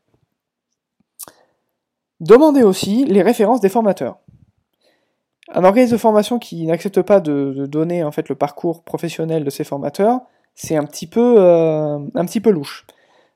Demandez 2.20 2.64
aussi 2.64 3.06
les 3.06 3.22
références 3.22 3.62
des 3.62 3.70
formateurs. 3.70 4.18
Un 5.54 5.64
organisme 5.64 5.94
de 5.94 5.98
formation 5.98 6.40
qui 6.40 6.66
n'accepte 6.66 7.02
pas 7.04 7.22
de, 7.22 7.54
de, 7.56 7.66
donner 7.68 8.04
en 8.04 8.12
fait 8.12 8.28
le 8.28 8.36
parcours 8.36 8.84
professionnel 8.84 9.46
de 9.46 9.50
ses 9.50 9.64
formateurs, 9.64 10.22
c'est 10.58 10.76
un 10.76 10.84
petit 10.86 11.06
peu 11.08 11.36
euh, 11.38 12.00
un 12.16 12.26
petit 12.26 12.42
peu 12.42 12.50
louche. 12.50 12.86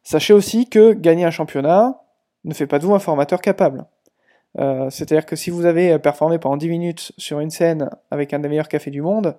Sachez 0.03 0.33
aussi 0.33 0.67
que 0.67 0.93
gagner 0.93 1.23
un 1.23 1.31
championnat 1.31 2.01
ne 2.45 2.53
fait 2.53 2.65
pas 2.65 2.79
de 2.79 2.85
vous 2.85 2.95
un 2.95 2.99
formateur 2.99 3.41
capable. 3.41 3.85
Euh, 4.59 4.89
c'est-à-dire 4.89 5.27
que 5.27 5.35
si 5.35 5.51
vous 5.51 5.65
avez 5.65 5.97
performé 5.99 6.39
pendant 6.39 6.57
10 6.57 6.67
minutes 6.67 7.11
sur 7.17 7.39
une 7.39 7.51
scène 7.51 7.89
avec 8.09 8.33
un 8.33 8.39
des 8.39 8.49
meilleurs 8.49 8.67
cafés 8.67 8.89
du 8.89 9.03
monde, 9.03 9.37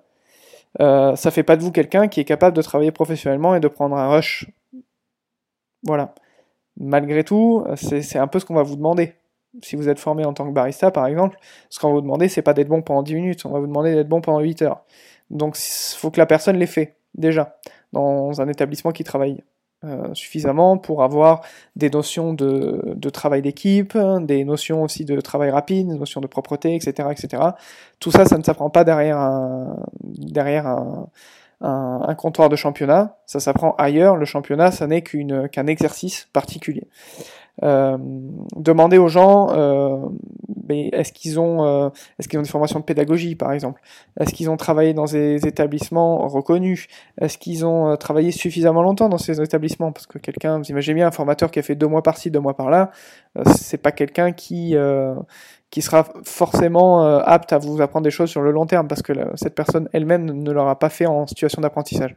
euh, 0.79 1.15
ça 1.17 1.29
fait 1.29 1.43
pas 1.43 1.57
de 1.57 1.61
vous 1.61 1.71
quelqu'un 1.71 2.07
qui 2.07 2.21
est 2.21 2.23
capable 2.23 2.55
de 2.55 2.61
travailler 2.61 2.91
professionnellement 2.91 3.53
et 3.53 3.59
de 3.59 3.67
prendre 3.67 3.97
un 3.97 4.07
rush. 4.07 4.49
Voilà. 5.83 6.15
Malgré 6.77 7.25
tout, 7.25 7.65
c'est 7.75 8.17
un 8.17 8.27
peu 8.27 8.39
ce 8.39 8.45
qu'on 8.45 8.55
va 8.55 8.63
vous 8.63 8.77
demander. 8.77 9.13
Si 9.61 9.75
vous 9.75 9.89
êtes 9.89 9.99
formé 9.99 10.25
en 10.25 10.33
tant 10.33 10.47
que 10.47 10.53
barista, 10.53 10.89
par 10.89 11.05
exemple, 11.05 11.37
ce 11.69 11.79
qu'on 11.79 11.89
va 11.89 11.95
vous 11.95 12.01
demander, 12.01 12.29
c'est 12.29 12.41
pas 12.41 12.53
d'être 12.53 12.69
bon 12.69 12.81
pendant 12.81 13.03
10 13.03 13.15
minutes, 13.15 13.45
on 13.45 13.51
va 13.51 13.59
vous 13.59 13.67
demander 13.67 13.93
d'être 13.93 14.09
bon 14.09 14.21
pendant 14.21 14.39
8 14.39 14.61
heures. 14.63 14.83
Donc, 15.29 15.57
il 15.59 15.97
faut 15.97 16.09
que 16.11 16.19
la 16.19 16.25
personne 16.25 16.57
l'ait 16.57 16.65
fait 16.65 16.95
déjà, 17.15 17.57
dans 17.91 18.41
un 18.41 18.47
établissement 18.47 18.91
qui 18.91 19.03
travaille 19.03 19.43
euh, 19.85 20.13
suffisamment 20.13 20.77
pour 20.77 21.03
avoir 21.03 21.41
des 21.75 21.89
notions 21.89 22.33
de, 22.33 23.09
travail 23.09 23.41
d'équipe, 23.41 23.97
des 24.21 24.45
notions 24.45 24.81
aussi 24.81 25.03
de 25.03 25.19
travail 25.19 25.49
rapide, 25.49 25.89
des 25.89 25.97
notions 25.97 26.21
de 26.21 26.27
propreté, 26.27 26.73
etc., 26.73 27.09
etc. 27.11 27.43
Tout 27.99 28.09
ça, 28.09 28.25
ça 28.25 28.37
ne 28.37 28.43
s'apprend 28.43 28.69
pas 28.69 28.85
derrière 28.85 29.17
un, 31.59 32.15
comptoir 32.15 32.47
de 32.47 32.55
championnat, 32.55 33.17
ça 33.25 33.41
s'apprend 33.41 33.75
ailleurs. 33.77 34.15
Le 34.15 34.23
championnat, 34.23 34.71
ça 34.71 34.87
n'est 34.87 35.01
qu'un 35.01 35.67
exercice 35.67 36.29
particulier. 36.31 36.87
Euh, 37.61 37.97
demander 38.55 38.97
aux 38.97 39.09
gens 39.09 39.49
euh, 39.51 40.09
est-ce 40.69 41.13
qu'ils 41.13 41.39
ont 41.39 41.65
euh, 41.65 41.89
est-ce 42.17 42.27
qu'ils 42.27 42.39
ont 42.39 42.41
des 42.41 42.49
formations 42.49 42.79
de 42.79 42.85
pédagogie 42.85 43.35
par 43.35 43.51
exemple? 43.51 43.81
Est-ce 44.19 44.33
qu'ils 44.33 44.49
ont 44.49 44.57
travaillé 44.57 44.93
dans 44.93 45.05
des 45.05 45.45
établissements 45.45 46.27
reconnus? 46.27 46.87
Est-ce 47.19 47.37
qu'ils 47.37 47.65
ont 47.65 47.89
euh, 47.89 47.95
travaillé 47.95 48.31
suffisamment 48.31 48.81
longtemps 48.81 49.09
dans 49.09 49.17
ces 49.17 49.41
établissements? 49.41 49.91
Parce 49.91 50.07
que 50.07 50.17
quelqu'un 50.17 50.57
vous 50.57 50.65
imaginez 50.65 50.95
bien 50.95 51.07
un 51.07 51.11
formateur 51.11 51.51
qui 51.51 51.59
a 51.59 51.61
fait 51.61 51.75
deux 51.75 51.87
mois 51.87 52.03
par-ci 52.03 52.31
deux 52.31 52.39
mois 52.39 52.55
par-là 52.55 52.91
euh, 53.37 53.43
c'est 53.55 53.77
pas 53.77 53.91
quelqu'un 53.91 54.31
qui 54.31 54.75
qui 55.69 55.81
sera 55.81 56.05
forcément 56.23 57.03
apte 57.03 57.51
à 57.51 57.57
vous 57.57 57.81
apprendre 57.81 58.03
des 58.03 58.11
choses 58.11 58.29
sur 58.29 58.41
le 58.41 58.51
long 58.51 58.65
terme 58.65 58.87
parce 58.87 59.01
que 59.01 59.13
cette 59.35 59.55
personne 59.55 59.89
elle-même 59.93 60.25
ne 60.25 60.51
l'aura 60.51 60.77
pas 60.77 60.89
fait 60.89 61.05
en 61.05 61.25
situation 61.27 61.61
d'apprentissage. 61.61 62.15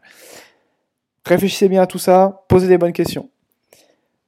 Réfléchissez 1.25 1.69
bien 1.69 1.83
à 1.83 1.87
tout 1.87 1.99
ça 1.99 2.45
posez 2.49 2.69
des 2.69 2.79
bonnes 2.79 2.93
questions 2.93 3.29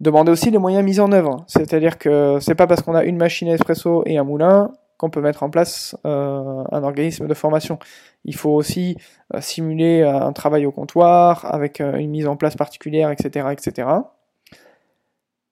Demandez 0.01 0.31
aussi 0.31 0.51
les 0.51 0.59
moyens 0.59 0.85
mis 0.85 1.01
en 1.01 1.11
œuvre. 1.13 1.45
C'est-à-dire 1.49 1.99
que 1.99 2.39
c'est 2.41 2.55
pas 2.55 2.67
parce 2.67 2.83
qu'on 2.83 2.95
a 2.95 3.05
une 3.05 3.17
machine 3.17 3.49
à 3.49 3.55
espresso 3.55 4.03
et 4.07 4.17
un 4.17 4.25
moulin 4.25 4.71
qu'on 4.97 5.11
peut 5.11 5.21
mettre 5.21 5.45
en 5.45 5.51
place 5.51 5.97
euh, 6.05 6.65
un 6.71 6.83
organisme 6.83 7.27
de 7.27 7.35
formation. 7.35 7.79
Il 8.25 8.35
faut 8.35 8.51
aussi 8.51 8.97
euh, 9.35 9.41
simuler 9.41 10.03
un 10.03 10.33
travail 10.33 10.67
au 10.67 10.73
comptoir 10.73 11.53
avec 11.53 11.81
euh, 11.81 11.97
une 11.97 12.11
mise 12.11 12.27
en 12.27 12.37
place 12.37 12.57
particulière, 12.57 13.11
etc., 13.11 13.49
etc. 13.53 13.89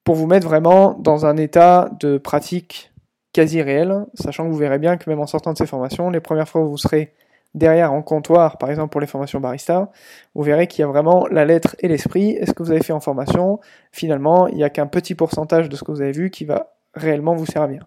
Pour 0.05 0.17
vous 0.17 0.27
mettre 0.27 0.47
vraiment 0.47 0.95
dans 0.95 1.27
un 1.27 1.37
état 1.37 1.91
de 2.01 2.19
pratique 2.19 2.93
quasi 3.33 3.63
réel, 3.63 4.07
sachant 4.15 4.45
que 4.45 4.51
vous 4.51 4.57
verrez 4.57 4.79
bien 4.79 4.97
que 4.97 5.09
même 5.09 5.21
en 5.21 5.27
sortant 5.27 5.53
de 5.53 5.59
ces 5.59 5.67
formations, 5.67 6.11
les 6.11 6.21
premières 6.21 6.49
fois 6.49 6.63
où 6.63 6.69
vous 6.69 6.79
serez 6.79 7.13
derrière 7.57 7.93
en 7.93 8.03
comptoir, 8.03 8.59
par 8.59 8.71
exemple 8.71 8.91
pour 8.91 9.01
les 9.01 9.07
formations 9.07 9.41
barista, 9.41 9.91
vous 10.35 10.43
verrez 10.43 10.69
qu'il 10.69 10.83
y 10.83 10.85
a 10.85 10.87
vraiment 10.87 11.27
la 11.27 11.45
lettre 11.45 11.75
et 11.81 11.89
l'esprit. 11.89 12.31
est 12.31 12.47
ce 12.47 12.53
que 12.53 12.63
vous 12.63 12.71
avez 12.71 12.83
fait 12.83 12.93
en 12.93 13.01
formation, 13.01 13.59
finalement, 13.91 14.47
il 14.47 14.57
n'y 14.57 14.65
a 14.65 14.71
qu'un 14.71 14.87
petit 14.87 15.15
pourcentage 15.15 15.69
de 15.69 15.75
ce 15.75 15.83
que 15.83 15.91
vous 15.91 16.03
avez 16.03 16.13
vu 16.13 16.31
qui 16.31 16.45
va 16.45 16.75
réellement 16.95 17.35
vous 17.35 17.47
servir. 17.47 17.87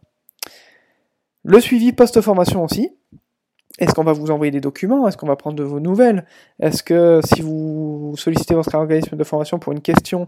Le 1.43 1.59
suivi 1.61 1.93
post-formation 1.93 2.63
aussi. 2.63 2.91
Est-ce 3.77 3.93
qu'on 3.93 4.03
va 4.03 4.11
vous 4.11 4.29
envoyer 4.29 4.51
des 4.51 4.59
documents? 4.59 5.07
Est-ce 5.07 5.15
qu'on 5.15 5.27
va 5.27 5.37
prendre 5.37 5.55
de 5.55 5.63
vos 5.63 5.79
nouvelles? 5.79 6.25
Est-ce 6.59 6.83
que 6.83 7.21
si 7.23 7.41
vous 7.41 8.13
sollicitez 8.17 8.53
votre 8.53 8.75
organisme 8.75 9.15
de 9.15 9.23
formation 9.23 9.57
pour 9.57 9.71
une 9.71 9.79
question, 9.79 10.27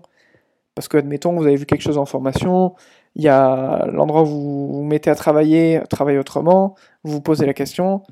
parce 0.73 0.87
que 0.87 0.97
admettons 0.97 1.33
vous 1.33 1.43
avez 1.43 1.57
vu 1.57 1.65
quelque 1.65 1.81
chose 1.81 1.97
en 1.97 2.05
formation, 2.05 2.75
il 3.15 3.23
y 3.23 3.27
a 3.27 3.85
l'endroit 3.87 4.21
où 4.21 4.25
vous 4.25 4.73
vous 4.73 4.83
mettez 4.83 5.09
à 5.09 5.15
travailler, 5.15 5.81
travailler 5.89 6.17
autrement, 6.17 6.75
vous 7.03 7.11
vous 7.11 7.21
posez 7.21 7.45
la 7.45 7.53
question, 7.53 8.03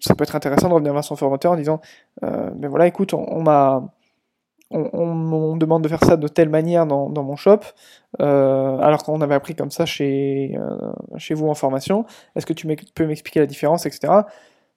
ça 0.00 0.14
peut 0.14 0.22
être 0.22 0.36
intéressant 0.36 0.68
de 0.68 0.74
revenir 0.74 0.92
vers 0.92 1.04
son 1.04 1.16
formateur 1.16 1.52
en 1.52 1.56
disant 1.56 1.80
euh, 2.22 2.50
mais 2.58 2.68
voilà 2.68 2.86
écoute 2.86 3.14
on, 3.14 3.42
m'a 3.42 3.82
on, 4.70 5.14
me 5.14 5.58
demande 5.58 5.82
de 5.82 5.88
faire 5.88 6.02
ça 6.04 6.16
de 6.16 6.28
telle 6.28 6.48
manière 6.48 6.86
dans, 6.86 7.10
dans 7.10 7.22
mon 7.22 7.36
shop 7.36 7.60
euh, 8.20 8.78
alors 8.78 9.02
qu'on 9.02 9.20
avait 9.20 9.34
appris 9.34 9.54
comme 9.54 9.70
ça 9.70 9.84
chez, 9.86 10.56
euh, 10.56 10.92
chez 11.18 11.34
vous 11.34 11.48
en 11.48 11.54
formation. 11.54 12.04
Est-ce 12.34 12.46
que 12.46 12.52
tu 12.52 12.66
peux 12.94 13.06
m'expliquer 13.06 13.40
la 13.40 13.46
différence 13.46 13.86
etc 13.86 14.12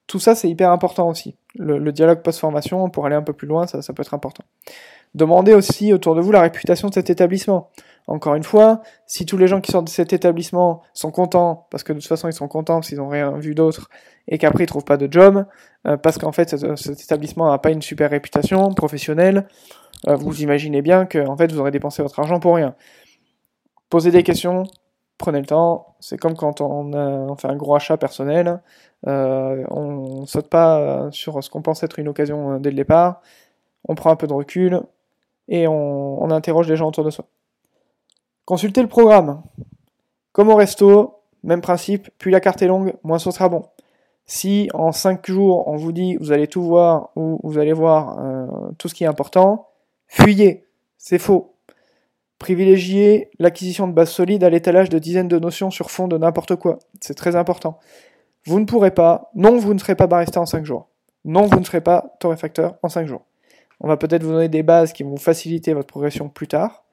tout 0.08 0.20
ça 0.20 0.34
c'est 0.34 0.50
hyper 0.50 0.72
important 0.72 1.08
aussi. 1.08 1.36
Le, 1.56 1.78
le 1.78 1.92
dialogue 1.92 2.22
post-formation 2.24 2.90
pour 2.90 3.06
aller 3.06 3.16
un 3.16 3.22
peu 3.22 3.34
plus 3.34 3.48
loin 3.48 3.68
ça, 3.68 3.84
ça 3.84 3.94
peut 3.94 4.02
être 4.02 4.16
important. 4.16 4.44
Demandez 5.16 5.54
aussi 5.54 5.94
autour 5.94 6.16
de 6.16 6.22
vous 6.22 6.32
la 6.32 6.42
réputation 6.42 6.90
de 6.90 6.94
cet 6.96 7.10
établissement 7.12 7.70
encore 8.10 8.34
une 8.34 8.44
fois, 8.44 8.82
si 9.06 9.26
tous 9.28 9.38
les 9.38 9.48
gens 9.48 9.62
qui 9.62 9.72
sortent 9.72 9.86
de 9.86 9.92
cet 9.92 10.14
établissement 10.14 10.82
sont 10.94 11.12
contents, 11.12 11.68
parce 11.70 11.84
que 11.84 11.94
de 11.94 12.00
toute 12.00 12.08
façon 12.08 12.28
ils 12.28 12.34
sont 12.34 12.48
contents 12.48 12.82
s'ils 12.82 12.98
n'ont 12.98 13.08
rien 13.08 13.38
vu 13.38 13.54
d'autre, 13.54 13.90
et 14.28 14.40
qu'après 14.40 14.64
ils 14.64 14.68
trouvent 14.68 14.84
pas 14.84 14.98
de 14.98 15.08
job, 15.12 15.46
euh, 15.86 15.96
parce 15.96 16.18
qu'en 16.18 16.32
fait 16.32 16.58
cet, 16.58 17.02
établissement 17.02 17.52
n'a 17.52 17.60
pas 17.60 17.70
une 17.70 17.84
super 17.84 18.10
réputation 18.10 18.74
professionnelle, 18.74 19.48
euh, 20.08 20.16
vous 20.16 20.42
imaginez 20.42 20.82
bien 20.82 21.06
que 21.06 21.20
en 21.20 21.38
fait 21.38 21.52
vous 21.52 21.60
aurez 21.60 21.70
dépensé 21.70 22.02
votre 22.02 22.20
argent 22.20 22.40
pour 22.40 22.56
rien. 22.56 22.74
Posez 23.92 24.10
des 24.10 24.24
questions, 24.24 24.64
prenez 25.20 25.40
le 25.40 25.46
temps, 25.46 25.96
c'est 26.00 26.18
comme 26.18 26.36
quand 26.36 26.62
on, 26.62 27.36
fait 27.36 27.48
un 27.48 27.56
gros 27.56 27.76
achat 27.76 27.98
personnel, 27.98 28.60
euh, 29.08 29.64
on 29.70 30.26
saute 30.26 30.50
pas 30.50 31.10
sur 31.12 31.44
ce 31.44 31.50
qu'on 31.52 31.62
pense 31.62 31.84
être 31.84 32.00
une 32.00 32.08
occasion 32.08 32.60
dès 32.60 32.72
le 32.72 32.76
départ, 32.76 33.22
on 33.88 33.94
prend 33.94 34.10
un 34.10 34.16
peu 34.16 34.26
de 34.26 34.34
recul 34.34 34.82
et 35.48 35.68
on 35.68 36.32
interroge 36.32 36.68
les 36.68 36.76
gens 36.76 36.88
autour 36.88 37.04
de 37.04 37.12
soi. 37.12 37.26
Consultez 38.50 38.82
le 38.82 38.88
programme. 38.88 39.44
Comme 40.32 40.50
au 40.50 40.56
resto, 40.56 41.22
même 41.44 41.62
principe, 41.62 42.10
plus 42.18 42.32
la 42.32 42.40
carte 42.40 42.64
est 42.64 42.68
longue, 42.68 42.96
moins 43.04 43.20
ce 43.20 43.30
sera 43.30 43.48
bon. 43.48 43.66
Si 44.26 44.72
en 44.74 44.92
5 44.92 45.30
jours 45.30 45.68
on 45.68 45.76
vous 45.76 45.92
dit 45.92 46.16
vous 46.16 46.32
allez 46.32 46.48
tout 46.48 46.64
voir 46.64 47.12
ou 47.16 47.40
vous 47.44 47.60
allez 47.60 47.74
voir 47.74 48.18
euh, 48.18 48.48
tout 48.80 48.88
ce 48.88 48.96
qui 48.96 49.04
est 49.04 49.08
important, 49.08 49.68
fuyez, 50.08 50.66
c'est 50.98 51.20
faux. 51.20 51.58
Privilégiez 52.40 53.30
l'acquisition 53.38 53.88
de 53.88 53.94
bases 53.94 54.10
solides 54.10 54.44
à 54.44 54.50
l'étalage 54.50 54.90
de 54.90 54.98
dizaines 54.98 55.28
de 55.28 55.38
notions 55.38 55.70
sur 55.70 55.92
fond 55.92 56.08
de 56.08 56.18
n'importe 56.18 56.56
quoi, 56.56 56.80
c'est 57.02 57.14
très 57.14 57.36
important. 57.36 57.78
Vous 58.46 58.60
ne 58.60 58.66
pourrez 58.66 58.96
pas, 58.96 59.30
non 59.36 59.60
vous 59.60 59.76
ne 59.76 59.80
serez 59.80 59.94
pas 59.94 60.08
barista 60.08 60.42
en 60.42 60.48
5 60.48 60.66
jours, 60.66 60.90
non 61.24 61.44
vous 61.44 61.60
ne 61.60 61.66
serez 61.66 61.82
pas 61.82 62.16
torréfacteur 62.20 62.80
en 62.82 62.90
5 62.90 63.06
jours. 63.06 63.22
On 63.80 63.88
va 63.88 63.96
peut-être 63.96 64.24
vous 64.24 64.32
donner 64.32 64.50
des 64.50 64.64
bases 64.64 64.92
qui 64.92 65.04
vont 65.04 65.18
faciliter 65.18 65.76
votre 65.76 65.88
progression 65.88 66.30
plus 66.30 66.48
tard, 66.48 66.84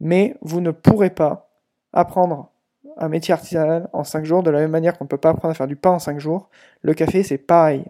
mais 0.00 0.36
vous 0.42 0.60
ne 0.60 0.70
pourrez 0.70 1.10
pas 1.10 1.50
apprendre 1.92 2.50
un 2.96 3.08
métier 3.08 3.32
artisanal 3.32 3.88
en 3.92 4.04
5 4.04 4.24
jours 4.24 4.42
de 4.42 4.50
la 4.50 4.60
même 4.60 4.70
manière 4.70 4.98
qu'on 4.98 5.04
ne 5.04 5.08
peut 5.08 5.18
pas 5.18 5.30
apprendre 5.30 5.52
à 5.52 5.54
faire 5.54 5.66
du 5.66 5.76
pain 5.76 5.90
en 5.90 5.98
5 5.98 6.18
jours. 6.18 6.48
Le 6.82 6.94
café, 6.94 7.22
c'est 7.22 7.38
pareil. 7.38 7.84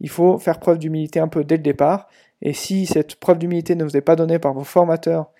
Il 0.00 0.08
faut 0.08 0.38
faire 0.38 0.60
preuve 0.60 0.78
d'humilité 0.78 1.20
un 1.20 1.28
peu 1.28 1.44
dès 1.44 1.56
le 1.56 1.62
départ, 1.62 2.08
et 2.42 2.52
si 2.52 2.86
cette 2.86 3.16
preuve 3.16 3.38
d'humilité 3.38 3.74
ne 3.74 3.84
vous 3.84 3.96
est 3.96 4.02
pas 4.02 4.16
donnée 4.16 4.38
par 4.38 4.54
vos 4.54 4.64
formateurs 4.64 5.30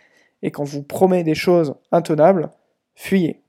et 0.42 0.50
qu'on 0.50 0.64
vous 0.64 0.82
promet 0.82 1.24
des 1.24 1.34
choses 1.34 1.74
intenables, 1.92 2.50
fuyez. 2.94 3.42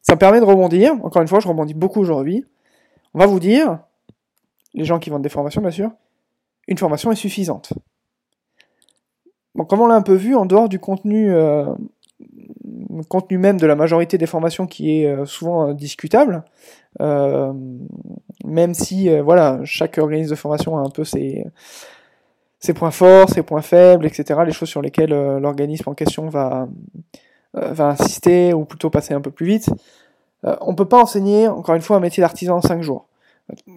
Ça 0.00 0.14
me 0.14 0.18
permet 0.18 0.40
de 0.40 0.44
rebondir, 0.44 0.92
encore 1.04 1.22
une 1.22 1.28
fois, 1.28 1.40
je 1.40 1.48
rebondis 1.48 1.74
beaucoup 1.74 2.00
aujourd'hui. 2.00 2.44
On 3.14 3.18
va 3.18 3.26
vous 3.26 3.40
dire, 3.40 3.80
les 4.74 4.84
gens 4.84 4.98
qui 4.98 5.10
vendent 5.10 5.22
des 5.22 5.28
formations 5.28 5.60
bien 5.60 5.70
sûr, 5.70 5.90
une 6.68 6.78
formation 6.78 7.10
est 7.12 7.16
suffisante. 7.16 7.72
Bon, 9.54 9.64
comme 9.64 9.80
on 9.80 9.86
l'a 9.86 9.94
un 9.94 10.02
peu 10.02 10.14
vu, 10.14 10.34
en 10.34 10.46
dehors 10.46 10.68
du 10.68 10.78
contenu, 10.78 11.32
euh, 11.34 11.66
contenu 13.08 13.36
même 13.36 13.58
de 13.58 13.66
la 13.66 13.76
majorité 13.76 14.16
des 14.16 14.26
formations 14.26 14.66
qui 14.66 15.02
est 15.02 15.06
euh, 15.06 15.26
souvent 15.26 15.68
euh, 15.68 15.74
discutable, 15.74 16.44
même 18.44 18.74
si 18.74 19.08
voilà, 19.20 19.60
chaque 19.64 19.98
organisme 19.98 20.30
de 20.30 20.36
formation 20.36 20.78
a 20.78 20.82
un 20.82 20.90
peu 20.90 21.04
ses, 21.04 21.44
ses 22.58 22.74
points 22.74 22.90
forts, 22.90 23.30
ses 23.30 23.42
points 23.42 23.62
faibles, 23.62 24.06
etc., 24.06 24.40
les 24.44 24.52
choses 24.52 24.68
sur 24.68 24.82
lesquelles 24.82 25.10
l'organisme 25.10 25.88
en 25.88 25.94
question 25.94 26.28
va, 26.28 26.68
va 27.54 27.88
insister 27.88 28.52
ou 28.52 28.64
plutôt 28.64 28.90
passer 28.90 29.14
un 29.14 29.20
peu 29.20 29.30
plus 29.30 29.46
vite. 29.46 29.70
on 30.42 30.74
peut 30.74 30.88
pas 30.88 31.00
enseigner, 31.00 31.48
encore 31.48 31.74
une 31.74 31.82
fois, 31.82 31.96
un 31.96 32.00
métier 32.00 32.20
d'artisan 32.20 32.56
en 32.56 32.60
5 32.60 32.82
jours. 32.82 33.06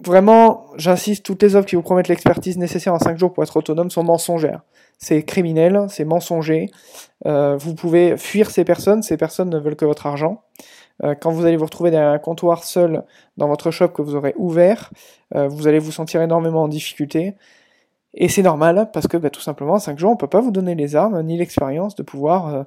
Vraiment, 0.04 0.66
j'insiste, 0.76 1.24
toutes 1.24 1.42
les 1.42 1.56
offres 1.56 1.66
qui 1.66 1.76
vous 1.76 1.82
promettent 1.82 2.08
l'expertise 2.08 2.56
nécessaire 2.56 2.94
en 2.94 2.98
5 2.98 3.18
jours 3.18 3.32
pour 3.32 3.42
être 3.42 3.56
autonome 3.56 3.90
sont 3.90 4.04
mensongères 4.04 4.62
c'est 4.98 5.22
criminel, 5.24 5.86
c'est 5.88 6.04
mensonger. 6.04 6.70
Euh, 7.26 7.56
vous 7.56 7.74
pouvez 7.74 8.16
fuir 8.16 8.50
ces 8.50 8.64
personnes, 8.64 9.02
ces 9.02 9.16
personnes 9.16 9.50
ne 9.50 9.58
veulent 9.58 9.76
que 9.76 9.84
votre 9.84 10.06
argent. 10.06 10.42
Euh, 11.04 11.14
quand 11.14 11.30
vous 11.30 11.44
allez 11.44 11.56
vous 11.56 11.66
retrouver 11.66 11.90
derrière 11.90 12.10
un 12.10 12.18
comptoir 12.18 12.64
seul 12.64 13.04
dans 13.36 13.48
votre 13.48 13.70
shop 13.70 13.88
que 13.88 14.02
vous 14.02 14.14
aurez 14.14 14.34
ouvert, 14.36 14.90
euh, 15.34 15.48
vous 15.48 15.66
allez 15.66 15.78
vous 15.78 15.92
sentir 15.92 16.22
énormément 16.22 16.62
en 16.62 16.68
difficulté. 16.68 17.34
Et 18.18 18.28
c'est 18.28 18.42
normal, 18.42 18.90
parce 18.92 19.06
que 19.06 19.16
bah, 19.18 19.30
tout 19.30 19.42
simplement, 19.42 19.74
en 19.74 19.78
5 19.78 19.98
jours, 19.98 20.10
on 20.10 20.16
peut 20.16 20.26
pas 20.26 20.40
vous 20.40 20.50
donner 20.50 20.74
les 20.74 20.96
armes 20.96 21.22
ni 21.22 21.36
l'expérience 21.36 21.94
de 21.96 22.02
pouvoir 22.02 22.64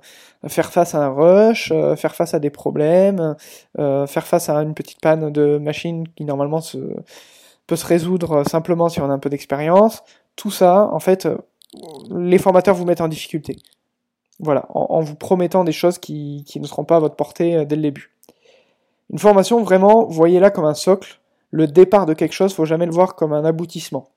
faire 0.47 0.71
face 0.71 0.93
à 0.93 1.05
un 1.05 1.09
rush, 1.09 1.73
faire 1.97 2.15
face 2.15 2.35
à 2.35 2.39
des 2.39 2.51
problèmes, 2.51 3.35
faire 3.75 4.27
face 4.27 4.47
à 4.49 4.57
une 4.57 4.75
petite 4.75 5.01
panne 5.01 5.31
de 5.31 5.57
machine 5.57 6.07
qui 6.15 6.23
normalement 6.23 6.59
peut 7.65 7.75
se 7.75 7.85
résoudre 7.85 8.47
simplement 8.47 8.89
si 8.89 9.01
on 9.01 9.09
a 9.09 9.13
un 9.13 9.17
peu 9.17 9.31
d'expérience. 9.31 10.03
Tout 10.35 10.51
ça, 10.51 10.87
en 10.91 10.99
fait, 10.99 11.27
les 12.11 12.37
formateurs 12.37 12.75
vous 12.75 12.85
mettent 12.85 13.01
en 13.01 13.07
difficulté. 13.07 13.57
Voilà, 14.39 14.65
en, 14.69 15.01
vous 15.01 15.15
promettant 15.15 15.63
des 15.63 15.73
choses 15.73 15.97
qui, 15.97 16.45
ne 16.55 16.65
seront 16.65 16.85
pas 16.85 16.95
à 16.95 16.99
votre 16.99 17.15
portée 17.15 17.57
euh, 17.57 17.65
dès 17.65 17.75
le 17.75 17.81
début. 17.81 18.15
Une 19.11 19.19
formation, 19.19 19.61
vraiment, 19.63 20.05
voyez-la 20.07 20.49
comme 20.49 20.65
un 20.65 20.73
socle. 20.73 21.19
Le 21.51 21.67
départ 21.67 22.05
de 22.05 22.13
quelque 22.13 22.33
chose, 22.33 22.53
faut 22.53 22.65
jamais 22.65 22.85
le 22.85 22.91
voir 22.91 23.15
comme 23.15 23.33
un 23.33 23.43
aboutissement. 23.43 24.07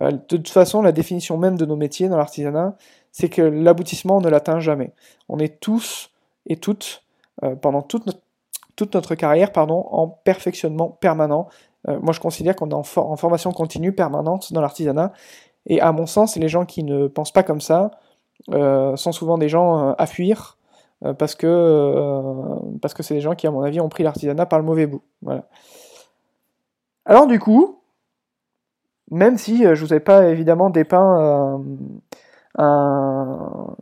Euh, 0.00 0.12
de 0.12 0.16
toute 0.18 0.48
façon, 0.48 0.82
la 0.82 0.92
définition 0.92 1.36
même 1.36 1.56
de 1.56 1.64
nos 1.64 1.76
métiers 1.76 2.08
dans 2.08 2.16
l'artisanat, 2.16 2.76
c'est 3.12 3.28
que 3.28 3.42
l'aboutissement, 3.42 4.18
on 4.18 4.20
ne 4.20 4.28
l'atteint 4.28 4.60
jamais. 4.60 4.92
On 5.28 5.38
est 5.38 5.60
tous 5.60 6.10
et 6.46 6.56
toutes, 6.56 7.02
euh, 7.42 7.54
pendant 7.56 7.82
toute 7.82 8.06
notre, 8.80 9.14
carrière, 9.14 9.52
pardon, 9.52 9.86
en 9.90 10.08
perfectionnement 10.08 10.88
permanent. 10.88 11.48
moi, 11.86 12.12
je 12.12 12.20
considère 12.20 12.54
qu'on 12.54 12.70
est 12.70 12.74
en, 12.74 12.82
formation 12.82 13.50
continue 13.52 13.92
permanente 13.92 14.52
dans 14.52 14.60
l'artisanat, 14.60 15.12
et 15.66 15.80
à 15.80 15.92
mon 15.92 16.06
sens, 16.06 16.36
les 16.36 16.48
gens 16.48 16.64
qui 16.64 16.82
ne 16.82 17.06
pensent 17.06 17.32
pas 17.32 17.42
comme 17.42 17.60
ça 17.60 17.90
euh, 18.50 18.96
sont 18.96 19.12
souvent 19.12 19.36
des 19.36 19.48
gens 19.48 19.90
euh, 19.90 19.92
à 19.98 20.06
fuir 20.06 20.56
euh, 21.04 21.12
parce 21.12 21.34
que 21.34 22.78
parce 22.80 22.94
c'est 23.02 23.14
des 23.14 23.20
gens 23.20 23.34
qui, 23.34 23.46
à 23.46 23.50
mon 23.50 23.62
avis, 23.62 23.80
ont 23.80 23.88
pris 23.88 24.02
l'artisanat 24.02 24.46
par 24.46 24.58
le 24.58 24.64
mauvais 24.64 24.86
bout. 24.86 25.02
Voilà. 25.22 25.44
Alors 27.04 27.26
du 27.26 27.38
coup, 27.38 27.80
même 29.10 29.38
si 29.38 29.64
je 29.64 29.84
vous 29.84 29.94
ai 29.94 30.00
pas 30.00 30.28
évidemment 30.28 30.70
dépeint 30.70 31.62
un, 32.56 33.76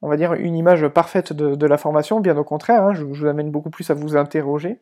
on 0.00 0.08
va 0.08 0.16
dire 0.16 0.34
une 0.34 0.56
image 0.56 0.86
parfaite 0.88 1.32
de, 1.32 1.66
la 1.66 1.78
formation, 1.78 2.20
bien 2.20 2.36
au 2.36 2.44
contraire, 2.44 2.84
hein, 2.84 2.94
je, 2.94 3.04
vous 3.04 3.26
amène 3.26 3.50
beaucoup 3.50 3.70
plus 3.70 3.90
à 3.90 3.94
vous 3.94 4.16
interroger. 4.16 4.80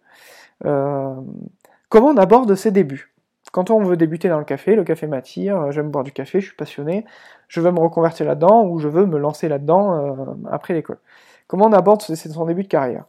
comment 0.62 2.08
on 2.08 2.16
aborde 2.16 2.54
ces 2.54 2.70
débuts? 2.70 3.16
Quand 3.52 3.70
on 3.70 3.82
veut 3.82 3.96
débuter 3.96 4.28
dans 4.28 4.38
le 4.38 4.44
café, 4.44 4.74
le 4.74 4.84
café 4.84 5.06
m'attire, 5.06 5.56
euh, 5.56 5.70
j'aime 5.70 5.90
boire 5.90 6.04
du 6.04 6.12
café, 6.12 6.40
je 6.40 6.46
suis 6.46 6.56
passionné, 6.56 7.06
je 7.48 7.60
veux 7.60 7.70
me 7.70 7.78
reconvertir 7.78 8.26
là-dedans 8.26 8.66
ou 8.66 8.78
je 8.78 8.88
veux 8.88 9.06
me 9.06 9.18
lancer 9.18 9.48
là-dedans 9.48 9.94
euh, 9.94 10.34
après 10.50 10.74
l'école. 10.74 10.98
Comment 11.46 11.66
on 11.66 11.72
aborde 11.72 12.02
son 12.02 12.44
début 12.46 12.64
de 12.64 12.68
carrière? 12.68 13.04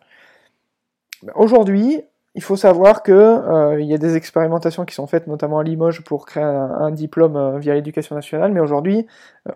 Ben, 1.24 1.34
Aujourd'hui, 1.36 2.02
il 2.38 2.44
faut 2.44 2.56
savoir 2.56 3.02
qu'il 3.02 3.16
euh, 3.16 3.82
y 3.82 3.96
a 3.96 3.98
des 3.98 4.16
expérimentations 4.16 4.86
qui 4.86 4.94
sont 4.94 5.08
faites 5.08 5.26
notamment 5.26 5.58
à 5.58 5.64
Limoges 5.64 6.04
pour 6.04 6.28
créer 6.28 6.44
un, 6.44 6.92
diplôme 6.92 7.58
via 7.58 7.74
l'éducation 7.74 8.16
nationale, 8.16 8.52
mais 8.52 8.60
aujourd'hui, 8.60 9.08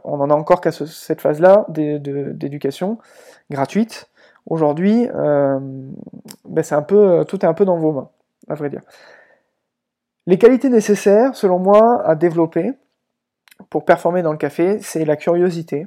on 0.03 0.17
n'en 0.17 0.31
a 0.31 0.33
encore 0.33 0.61
qu'à 0.61 0.71
cette 0.71 1.21
phase-là 1.21 1.67
d'éducation 1.69 2.97
gratuite. 3.51 4.09
Aujourd'hui, 4.47 5.07
ben, 5.13 5.93
un 6.71 6.81
peu, 6.81 7.23
tout 7.27 7.45
est 7.45 7.47
un 7.47 7.53
peu 7.53 7.65
dans 7.65 7.77
vos 7.77 7.91
mains, 7.91 8.09
à 8.50 8.55
vrai 8.55 8.71
dire. 8.71 8.81
Les 10.25 10.39
qualités 10.39 10.69
nécessaires, 10.69 11.35
selon 11.35 11.59
moi, 11.59 12.01
à 12.03 12.15
développer 12.15 12.73
pour 13.69 13.85
performer 13.85 14.23
dans 14.23 14.31
le 14.31 14.39
café, 14.39 14.79
c'est 14.81 15.05
la 15.05 15.17
curiosité, 15.17 15.85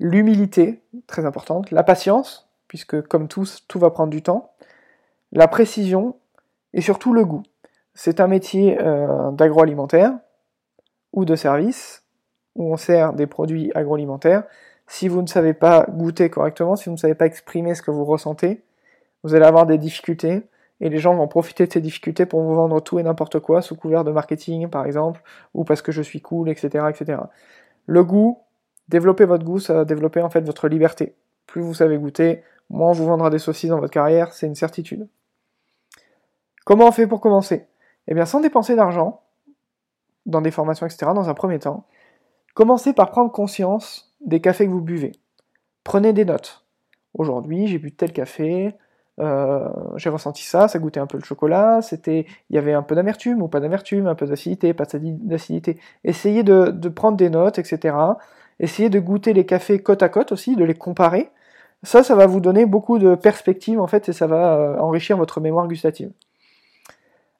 l'humilité, 0.00 0.82
très 1.06 1.26
importante, 1.26 1.70
la 1.70 1.84
patience, 1.84 2.48
puisque 2.66 3.00
comme 3.02 3.28
tous, 3.28 3.64
tout 3.68 3.78
va 3.78 3.90
prendre 3.90 4.10
du 4.10 4.22
temps, 4.22 4.50
la 5.32 5.48
précision 5.48 6.16
et 6.72 6.80
surtout 6.80 7.12
le 7.12 7.24
goût. 7.24 7.42
C'est 7.94 8.20
un 8.20 8.26
métier 8.26 8.78
euh, 8.80 9.30
d'agroalimentaire 9.32 10.12
ou 11.12 11.24
de 11.24 11.34
service 11.34 12.04
où 12.54 12.72
on 12.72 12.76
sert 12.76 13.12
des 13.12 13.26
produits 13.26 13.72
agroalimentaires. 13.74 14.44
Si 14.86 15.08
vous 15.08 15.22
ne 15.22 15.26
savez 15.26 15.54
pas 15.54 15.86
goûter 15.88 16.30
correctement, 16.30 16.76
si 16.76 16.86
vous 16.86 16.92
ne 16.92 16.98
savez 16.98 17.14
pas 17.14 17.26
exprimer 17.26 17.74
ce 17.74 17.82
que 17.82 17.90
vous 17.90 18.04
ressentez, 18.04 18.62
vous 19.22 19.34
allez 19.34 19.44
avoir 19.44 19.66
des 19.66 19.78
difficultés 19.78 20.46
et 20.80 20.88
les 20.90 20.98
gens 20.98 21.14
vont 21.14 21.26
profiter 21.26 21.66
de 21.66 21.72
ces 21.72 21.80
difficultés 21.80 22.26
pour 22.26 22.42
vous 22.42 22.54
vendre 22.54 22.80
tout 22.80 22.98
et 22.98 23.02
n'importe 23.02 23.40
quoi 23.40 23.62
sous 23.62 23.76
couvert 23.76 24.04
de 24.04 24.12
marketing 24.12 24.68
par 24.68 24.86
exemple, 24.86 25.22
ou 25.54 25.64
parce 25.64 25.82
que 25.82 25.92
je 25.92 26.02
suis 26.02 26.20
cool, 26.20 26.48
etc. 26.48 26.84
etc. 26.90 27.18
Le 27.86 28.04
goût, 28.04 28.38
développer 28.88 29.24
votre 29.24 29.44
goût, 29.44 29.58
ça 29.58 29.74
va 29.74 29.84
développer 29.84 30.20
en 30.20 30.30
fait 30.30 30.42
votre 30.42 30.68
liberté. 30.68 31.14
Plus 31.46 31.62
vous 31.62 31.74
savez 31.74 31.96
goûter, 31.98 32.42
moins 32.70 32.90
on 32.90 32.92
vous 32.92 33.06
vendra 33.06 33.30
des 33.30 33.38
saucisses 33.38 33.70
dans 33.70 33.80
votre 33.80 33.92
carrière, 33.92 34.32
c'est 34.32 34.46
une 34.46 34.54
certitude. 34.54 35.08
Comment 36.64 36.88
on 36.88 36.92
fait 36.92 37.06
pour 37.06 37.20
commencer? 37.20 37.66
Eh 38.08 38.14
bien 38.14 38.26
sans 38.26 38.40
dépenser 38.40 38.76
d'argent, 38.76 39.22
dans 40.26 40.40
des 40.40 40.50
formations, 40.50 40.86
etc., 40.86 41.12
dans 41.14 41.28
un 41.28 41.34
premier 41.34 41.58
temps, 41.58 41.86
commencez 42.54 42.92
par 42.92 43.10
prendre 43.10 43.30
conscience 43.30 44.14
des 44.20 44.40
cafés 44.40 44.66
que 44.66 44.72
vous 44.72 44.80
buvez. 44.80 45.12
Prenez 45.84 46.12
des 46.12 46.24
notes. 46.24 46.64
Aujourd'hui, 47.14 47.66
j'ai 47.68 47.78
bu 47.78 47.92
tel 47.92 48.12
café, 48.12 48.74
euh, 49.18 49.68
j'ai 49.96 50.10
ressenti 50.10 50.42
ça, 50.42 50.68
ça 50.68 50.78
goûtait 50.78 51.00
un 51.00 51.06
peu 51.06 51.16
le 51.16 51.24
chocolat, 51.24 51.80
c'était, 51.80 52.26
il 52.50 52.56
y 52.56 52.58
avait 52.58 52.74
un 52.74 52.82
peu 52.82 52.94
d'amertume 52.94 53.40
ou 53.40 53.48
pas 53.48 53.60
d'amertume, 53.60 54.06
un 54.06 54.14
peu 54.14 54.26
d'acidité, 54.26 54.74
pas 54.74 54.84
d'acidité. 54.92 55.78
Essayez 56.04 56.42
de, 56.42 56.70
de, 56.70 56.88
prendre 56.88 57.16
des 57.16 57.30
notes, 57.30 57.58
etc. 57.58 57.96
Essayez 58.60 58.90
de 58.90 59.00
goûter 59.00 59.32
les 59.32 59.46
cafés 59.46 59.82
côte 59.82 60.02
à 60.02 60.08
côte 60.08 60.32
aussi, 60.32 60.56
de 60.56 60.64
les 60.64 60.74
comparer. 60.74 61.30
Ça, 61.82 62.02
ça 62.02 62.14
va 62.14 62.26
vous 62.26 62.40
donner 62.40 62.66
beaucoup 62.66 62.98
de 62.98 63.14
perspectives 63.14 63.80
en 63.80 63.86
fait 63.86 64.08
et 64.08 64.12
ça 64.12 64.26
va 64.26 64.54
euh, 64.56 64.78
enrichir 64.78 65.16
votre 65.16 65.40
mémoire 65.40 65.68
gustative. 65.68 66.10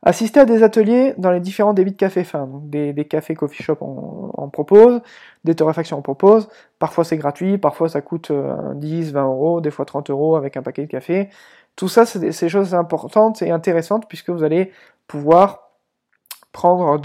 Assistez 0.03 0.39
à 0.39 0.45
des 0.45 0.63
ateliers 0.63 1.15
dans 1.19 1.33
les 1.33 1.41
différents 1.41 1.73
débits 1.73 1.91
de 1.91 1.97
café 1.97 2.23
fin. 2.23 2.47
Donc 2.47 2.71
des, 2.71 2.95
cafés 3.07 3.35
coffee 3.35 3.63
shop 3.63 3.79
en, 3.81 4.49
proposent, 4.49 5.01
des 5.43 5.57
torréfactions 5.57 5.99
en 5.99 6.03
proposent. 6.03 6.49
Parfois 6.79 7.03
c'est 7.03 7.17
gratuit, 7.17 7.59
parfois 7.59 7.89
ça 7.89 8.03
coûte 8.03 8.31
10, 8.31 9.09
euh, 9.09 9.13
20 9.13 9.25
euros, 9.25 9.61
des 9.61 9.71
fois 9.73 9.85
30 9.85 10.11
euros 10.11 10.37
avec 10.37 10.57
un 10.57 10.63
paquet 10.63 10.83
de 10.83 10.91
café. 10.91 11.29
Tout 11.77 11.89
ça, 11.89 12.07
c'est 12.07 12.19
des 12.19 12.33
choses 12.49 12.75
importantes 12.75 13.43
et 13.43 13.51
intéressantes 13.51 14.09
puisque 14.09 14.31
vous 14.31 14.43
allez 14.43 14.73
pouvoir 15.07 15.67
prendre 16.53 16.99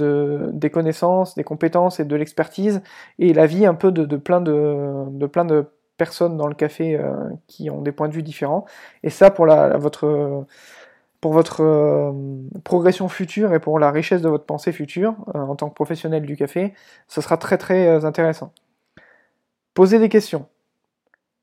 des 0.54 0.70
connaissances, 0.70 1.36
des 1.36 1.44
compétences 1.44 2.00
et 2.00 2.06
de 2.06 2.16
l'expertise 2.16 2.82
et 3.20 3.34
la 3.34 3.48
vie 3.48 3.66
un 3.66 3.74
peu 3.74 3.92
de, 3.92 4.16
plein 4.16 4.40
de, 4.40 5.28
plein 5.28 5.44
de 5.44 5.66
personnes 6.02 6.36
dans 6.36 6.48
le 6.48 6.56
café 6.56 6.96
euh, 6.96 7.30
qui 7.46 7.70
ont 7.70 7.84
des 7.84 7.92
points 7.92 8.08
de 8.08 8.14
vue 8.14 8.24
différents. 8.24 8.66
Et 9.04 9.12
ça, 9.12 9.30
pour 9.30 9.46
la, 9.46 9.78
votre, 9.78 10.48
pour 11.22 11.32
votre 11.32 11.62
euh, 11.62 12.12
progression 12.64 13.08
future 13.08 13.54
et 13.54 13.60
pour 13.60 13.78
la 13.78 13.92
richesse 13.92 14.24
de 14.24 14.30
votre 14.30 14.46
pensée 14.46 14.72
future 14.72 15.14
euh, 15.36 15.40
en 15.40 15.56
tant 15.56 15.70
que 15.70 15.76
professionnel 15.76 16.26
du 16.26 16.36
café, 16.36 16.74
ce 17.08 17.22
sera 17.22 17.38
très 17.38 17.60
très 17.60 18.04
intéressant. 18.04 18.52
Posez 19.76 20.00
des 20.00 20.10
questions. 20.10 20.48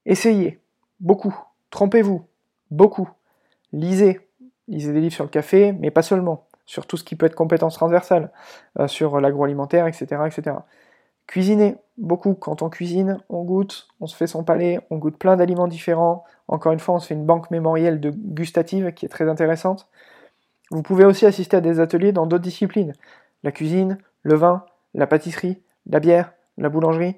Essayez. 0.05 0.59
Beaucoup. 0.99 1.39
Trompez-vous. 1.71 2.27
Beaucoup. 2.73 3.09
Lisez. 3.73 4.21
Lisez 4.67 4.93
des 4.93 5.01
livres 5.01 5.15
sur 5.15 5.25
le 5.25 5.31
café, 5.31 5.73
mais 5.73 5.93
pas 5.93 6.03
seulement. 6.03 6.49
Sur 6.67 6.85
tout 6.85 6.97
ce 6.97 7.05
qui 7.05 7.15
peut 7.15 7.27
être 7.27 7.37
compétence 7.37 7.75
transversale, 7.75 8.33
euh, 8.81 8.89
sur 8.89 9.21
l'agroalimentaire, 9.21 9.87
etc., 9.87 10.23
etc. 10.27 10.57
Cuisiner, 11.29 11.77
beaucoup. 11.99 12.35
Quand 12.35 12.63
on 12.63 12.71
cuisine, 12.71 13.19
on 13.29 13.45
goûte, 13.45 13.87
on 14.01 14.07
se 14.07 14.17
fait 14.17 14.27
son 14.27 14.43
palais, 14.43 14.81
on 14.91 14.97
goûte 14.97 15.19
plein 15.19 15.37
d'aliments 15.37 15.69
différents. 15.69 16.25
Encore 16.49 16.73
une 16.73 16.81
fois, 16.81 16.95
on 16.97 16.99
se 16.99 17.07
fait 17.07 17.15
une 17.15 17.27
banque 17.27 17.51
mémorielle 17.51 18.01
de 18.01 18.11
gustative 18.11 18.93
qui 18.93 19.05
est 19.05 19.11
très 19.11 19.29
intéressante. 19.29 19.89
Vous 20.71 20.83
pouvez 20.83 21.05
aussi 21.05 21.27
assister 21.27 21.59
à 21.59 21.61
des 21.61 21.81
ateliers 21.81 22.13
dans 22.13 22.27
d'autres 22.27 22.43
disciplines. 22.43 22.95
La 23.43 23.53
cuisine, 23.53 23.99
le 24.23 24.37
vin, 24.37 24.65
la 24.95 25.07
pâtisserie, 25.07 25.61
la 25.87 26.01
bière, 26.01 26.33
la 26.57 26.71
boulangerie. 26.71 27.17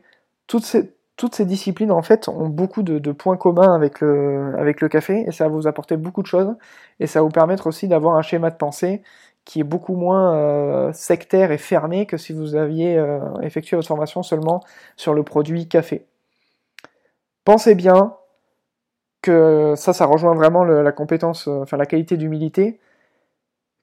Toutes 0.49 0.65
ces, 0.65 1.45
disciplines 1.45 1.93
en 1.93 2.03
fait 2.03 2.29
ont 2.29 2.49
beaucoup 2.49 2.83
de, 2.83 3.13
points 3.13 3.37
communs 3.37 3.75
avec 3.75 4.01
le, 4.01 4.55
avec 4.59 4.81
le 4.81 4.89
café 4.89 5.25
et 5.27 5.31
ça 5.31 5.45
va 5.45 5.51
vous 5.51 5.69
apporter 5.69 5.97
beaucoup 5.97 6.23
de 6.23 6.27
choses 6.27 6.57
et 6.99 7.07
ça 7.07 7.21
va 7.21 7.25
vous 7.25 7.31
permettre 7.31 7.69
aussi 7.69 7.87
d'avoir 7.87 8.17
un 8.17 8.23
schéma 8.23 8.51
de 8.51 8.57
pensée 8.57 9.03
qui 9.51 9.59
est 9.59 9.65
beaucoup 9.65 9.97
moins 9.97 10.37
euh, 10.37 10.93
sectaire 10.93 11.51
et 11.51 11.59
fermé 11.59 12.07
que 12.07 12.17
si 12.17 12.33
vous 12.33 12.55
aviez 12.55 12.97
euh, 12.97 13.19
effectué 13.43 13.75
votre 13.77 13.89
formation 13.89 14.23
seulement 14.23 14.63
sur 14.97 15.13
le 15.13 15.25
produit 15.25 15.67
café. 15.67 16.07
Pensez 17.45 17.75
bien 17.75 18.15
que 19.23 19.75
ça, 19.77 19.93
ça 19.93 20.07
rejoint 20.07 20.37
vraiment 20.37 20.63
la 20.63 20.93
compétence, 20.93 21.49
euh, 21.49 21.63
enfin 21.63 21.77
la 21.77 21.87
qualité 21.87 22.17
d'humilité, 22.17 22.79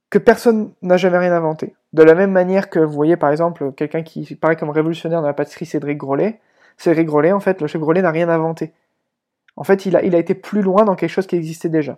que 0.10 0.18
personne 0.20 0.72
n'a 0.84 0.96
jamais 0.96 1.18
rien 1.18 1.34
inventé. 1.34 1.76
De 1.92 2.02
la 2.02 2.16
même 2.16 2.32
manière 2.32 2.70
que 2.70 2.80
vous 2.80 2.94
voyez 2.94 3.18
par 3.18 3.30
exemple 3.30 3.74
quelqu'un 3.74 4.04
qui 4.04 4.36
paraît 4.36 4.56
comme 4.56 4.70
révolutionnaire 4.70 5.20
dans 5.20 5.28
la 5.28 5.34
pâtisserie 5.34 5.66
Cédric 5.66 5.98
Grolet, 5.98 6.40
Cédric 6.78 7.08
Grolet, 7.08 7.34
en 7.34 7.42
fait, 7.42 7.60
le 7.60 7.68
chef 7.68 7.82
Grolet 7.82 8.02
n'a 8.02 8.12
rien 8.12 8.30
inventé. 8.30 8.72
En 9.58 9.66
fait, 9.66 9.86
il 9.86 9.98
a, 9.98 10.04
il 10.04 10.16
a 10.16 10.18
été 10.18 10.34
plus 10.34 10.62
loin 10.62 10.86
dans 10.86 10.96
quelque 10.96 11.10
chose 11.10 11.28
qui 11.28 11.36
existait 11.36 11.68
déjà. 11.68 11.98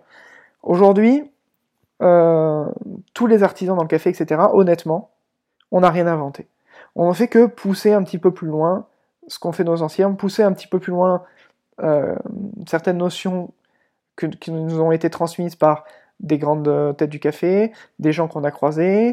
Aujourd'hui, 0.64 1.30
euh, 2.02 2.64
tous 3.14 3.26
les 3.26 3.42
artisans 3.42 3.76
dans 3.76 3.82
le 3.82 3.88
café, 3.88 4.10
etc., 4.10 4.40
honnêtement, 4.52 5.10
on 5.70 5.80
n'a 5.80 5.90
rien 5.90 6.06
inventé. 6.06 6.48
On 6.96 7.08
ne 7.08 7.14
fait 7.14 7.28
que 7.28 7.46
pousser 7.46 7.92
un 7.92 8.02
petit 8.02 8.18
peu 8.18 8.32
plus 8.32 8.48
loin 8.48 8.86
ce 9.28 9.38
qu'ont 9.38 9.52
fait 9.52 9.64
nos 9.64 9.82
anciens, 9.82 10.12
pousser 10.12 10.42
un 10.42 10.52
petit 10.52 10.66
peu 10.66 10.78
plus 10.78 10.90
loin 10.90 11.22
euh, 11.82 12.16
certaines 12.66 12.98
notions 12.98 13.52
qui 14.16 14.50
nous 14.50 14.80
ont 14.80 14.92
été 14.92 15.08
transmises 15.08 15.56
par 15.56 15.84
des 16.18 16.36
grandes 16.36 16.68
euh, 16.68 16.92
têtes 16.92 17.10
du 17.10 17.20
café, 17.20 17.72
des 17.98 18.12
gens 18.12 18.28
qu'on 18.28 18.44
a 18.44 18.50
croisés, 18.50 19.12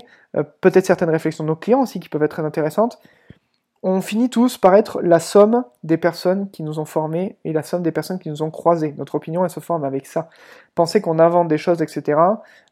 peut-être 0.61 0.85
certaines 0.85 1.09
réflexions 1.09 1.43
de 1.43 1.49
nos 1.49 1.55
clients 1.55 1.81
aussi 1.81 1.99
qui 1.99 2.09
peuvent 2.09 2.23
être 2.23 2.31
très 2.31 2.45
intéressantes, 2.45 2.99
on 3.83 4.01
finit 4.01 4.29
tous 4.29 4.57
par 4.57 4.75
être 4.75 5.01
la 5.01 5.19
somme 5.19 5.63
des 5.83 5.97
personnes 5.97 6.49
qui 6.49 6.63
nous 6.63 6.79
ont 6.79 6.85
formés 6.85 7.37
et 7.45 7.53
la 7.53 7.63
somme 7.63 7.83
des 7.83 7.91
personnes 7.91 8.19
qui 8.19 8.29
nous 8.29 8.41
ont 8.41 8.49
croisés. 8.49 8.93
Notre 8.97 9.15
opinion, 9.15 9.43
elle 9.43 9.49
se 9.49 9.59
forme 9.59 9.83
avec 9.83 10.07
ça. 10.07 10.29
Penser 10.75 11.01
qu'on 11.01 11.19
invente 11.19 11.47
des 11.47 11.57
choses, 11.57 11.81
etc., 11.81 12.19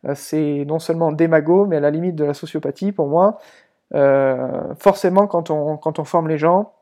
euh, 0.06 0.16
c'est 0.16 0.66
non 0.66 0.80
seulement 0.80 1.12
démago, 1.12 1.66
mais 1.68 1.78
à 1.78 1.80
la 1.80 1.92
limite 1.92 2.16
de 2.16 2.26
la 2.26 2.34
sociopathie 2.34 2.92
pour 2.92 3.08
moi. 3.08 3.38
Euh, 3.94 4.74
forcément, 4.80 5.28
quand 5.28 5.52
on, 5.52 5.78
quand 5.78 6.00
on 6.00 6.06
forme 6.06 6.28
les 6.28 6.38
gens, 6.38 6.74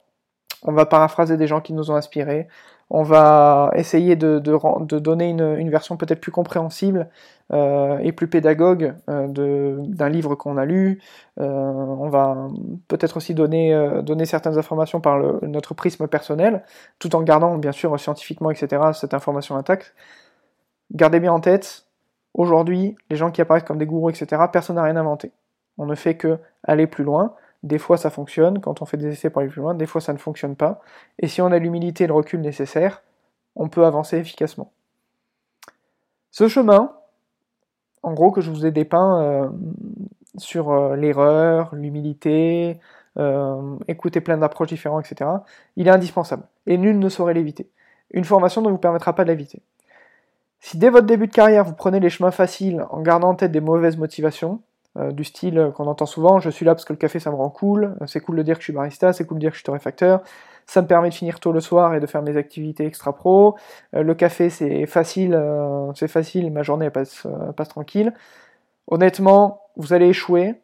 on 0.63 0.71
va 0.71 0.85
paraphraser 0.85 1.37
des 1.37 1.47
gens 1.47 1.61
qui 1.61 1.73
nous 1.73 1.91
ont 1.91 1.95
inspirés, 1.95 2.47
on 2.95 3.01
va 3.01 3.71
essayer 3.73 4.15
de, 4.15 4.37
donner 4.37 5.29
une, 5.29 5.69
version 5.71 5.97
peut-être 5.97 6.21
plus 6.21 6.31
compréhensible 6.31 7.09
euh, 7.51 7.97
et 7.97 8.11
plus 8.11 8.27
pédagogue 8.27 8.93
euh, 9.09 9.75
d'un 9.79 10.09
livre 10.09 10.35
qu'on 10.35 10.57
a 10.57 10.65
lu. 10.65 11.01
Euh, 11.39 11.43
on 11.43 12.07
va 12.09 12.49
peut-être 12.87 13.17
aussi 13.17 13.33
donner, 13.33 13.75
donner 14.03 14.25
certaines 14.25 14.59
informations 14.59 15.01
par 15.01 15.19
notre 15.41 15.73
prisme 15.73 16.07
personnel, 16.07 16.63
tout 16.99 17.15
en 17.15 17.23
gardant 17.23 17.57
bien 17.57 17.71
sûr 17.71 17.99
scientifiquement, 17.99 18.51
etc., 18.51 18.83
cette 18.93 19.15
information 19.15 19.57
intacte. 19.57 19.95
Gardez 20.91 21.19
bien 21.19 21.33
en 21.33 21.39
tête, 21.39 21.87
aujourd'hui, 22.35 22.95
les 23.09 23.15
gens 23.15 23.31
qui 23.31 23.41
apparaissent 23.41 23.63
comme 23.63 23.79
des 23.79 23.87
gourous, 23.87 24.11
etc., 24.11 24.39
personne 24.51 24.75
n'a 24.75 24.83
rien 24.83 24.97
inventé. 24.97 25.31
On 25.79 25.87
ne 25.87 25.95
fait 25.95 26.15
que 26.15 26.37
aller 26.63 26.85
plus 26.85 27.03
loin. 27.03 27.33
Des 27.63 27.77
fois 27.77 27.97
ça 27.97 28.09
fonctionne 28.09 28.59
quand 28.61 28.81
on 28.81 28.85
fait 28.85 28.97
des 28.97 29.07
essais 29.07 29.29
pour 29.29 29.41
aller 29.41 29.49
plus 29.49 29.61
loin, 29.61 29.73
des 29.73 29.85
fois 29.85 30.01
ça 30.01 30.13
ne 30.13 30.17
fonctionne 30.17 30.55
pas. 30.55 30.81
Et 31.19 31.27
si 31.27 31.41
on 31.41 31.47
a 31.47 31.59
l'humilité 31.59 32.03
et 32.03 32.07
le 32.07 32.13
recul 32.13 32.41
nécessaire, 32.41 33.01
on 33.55 33.69
peut 33.69 33.85
avancer 33.85 34.17
efficacement. 34.17 34.71
Ce 36.31 36.47
chemin, 36.47 36.93
en 38.01 38.13
gros, 38.13 38.31
que 38.31 38.41
je 38.41 38.49
vous 38.49 38.65
ai 38.65 38.71
dépeint 38.71 39.21
euh, 39.21 39.49
sur 40.37 40.71
euh, 40.71 40.95
l'erreur, 40.95 41.73
l'humilité, 41.75 42.79
euh, 43.17 43.77
écouter 43.87 44.19
plein 44.19 44.37
d'approches 44.37 44.69
différentes, 44.69 45.05
etc., 45.09 45.29
il 45.75 45.87
est 45.87 45.91
indispensable. 45.91 46.43
Et 46.65 46.77
nul 46.77 46.97
ne 46.97 47.09
saurait 47.09 47.33
l'éviter. 47.33 47.69
Une 48.11 48.25
formation 48.25 48.61
ne 48.61 48.69
vous 48.69 48.77
permettra 48.77 49.13
pas 49.13 49.23
de 49.23 49.29
l'éviter. 49.29 49.61
Si 50.59 50.77
dès 50.77 50.89
votre 50.89 51.05
début 51.05 51.27
de 51.27 51.33
carrière, 51.33 51.65
vous 51.65 51.73
prenez 51.73 51.99
les 51.99 52.09
chemins 52.09 52.31
faciles 52.31 52.85
en 52.89 53.01
gardant 53.01 53.29
en 53.29 53.35
tête 53.35 53.51
des 53.51 53.61
mauvaises 53.61 53.97
motivations, 53.97 54.61
euh, 54.97 55.11
du 55.11 55.23
style 55.23 55.71
qu'on 55.75 55.87
entend 55.87 56.05
souvent, 56.05 56.39
je 56.39 56.51
suis 56.51 56.65
là 56.65 56.75
parce 56.75 56.85
que 56.85 56.93
le 56.93 56.97
café 56.97 57.19
ça 57.19 57.31
me 57.31 57.35
rend 57.35 57.49
cool, 57.49 57.95
c'est 58.05 58.19
cool 58.19 58.37
de 58.37 58.43
dire 58.43 58.55
que 58.55 58.61
je 58.61 58.65
suis 58.65 58.73
barista, 58.73 59.11
c'est 59.11 59.25
cool 59.25 59.37
de 59.37 59.41
dire 59.41 59.49
que 59.49 59.55
je 59.55 59.59
suis 59.61 59.65
torréfacteur, 59.65 60.21
ça 60.67 60.83
me 60.83 60.87
permet 60.87 61.09
de 61.09 61.15
finir 61.15 61.39
tôt 61.39 61.51
le 61.51 61.61
soir 61.61 61.95
et 61.95 61.99
de 61.99 62.05
faire 62.05 62.21
mes 62.21 62.37
activités 62.37 62.85
extra 62.85 63.15
pro, 63.15 63.55
euh, 63.95 64.03
le 64.03 64.13
café 64.13 64.51
c'est 64.51 64.85
facile, 64.85 65.33
euh, 65.33 65.91
c'est 65.95 66.07
facile, 66.07 66.51
ma 66.51 66.61
journée 66.61 66.91
passe, 66.91 67.25
passe 67.57 67.69
tranquille. 67.69 68.13
Honnêtement, 68.87 69.61
vous 69.77 69.93
allez 69.93 70.09
échouer, 70.09 70.55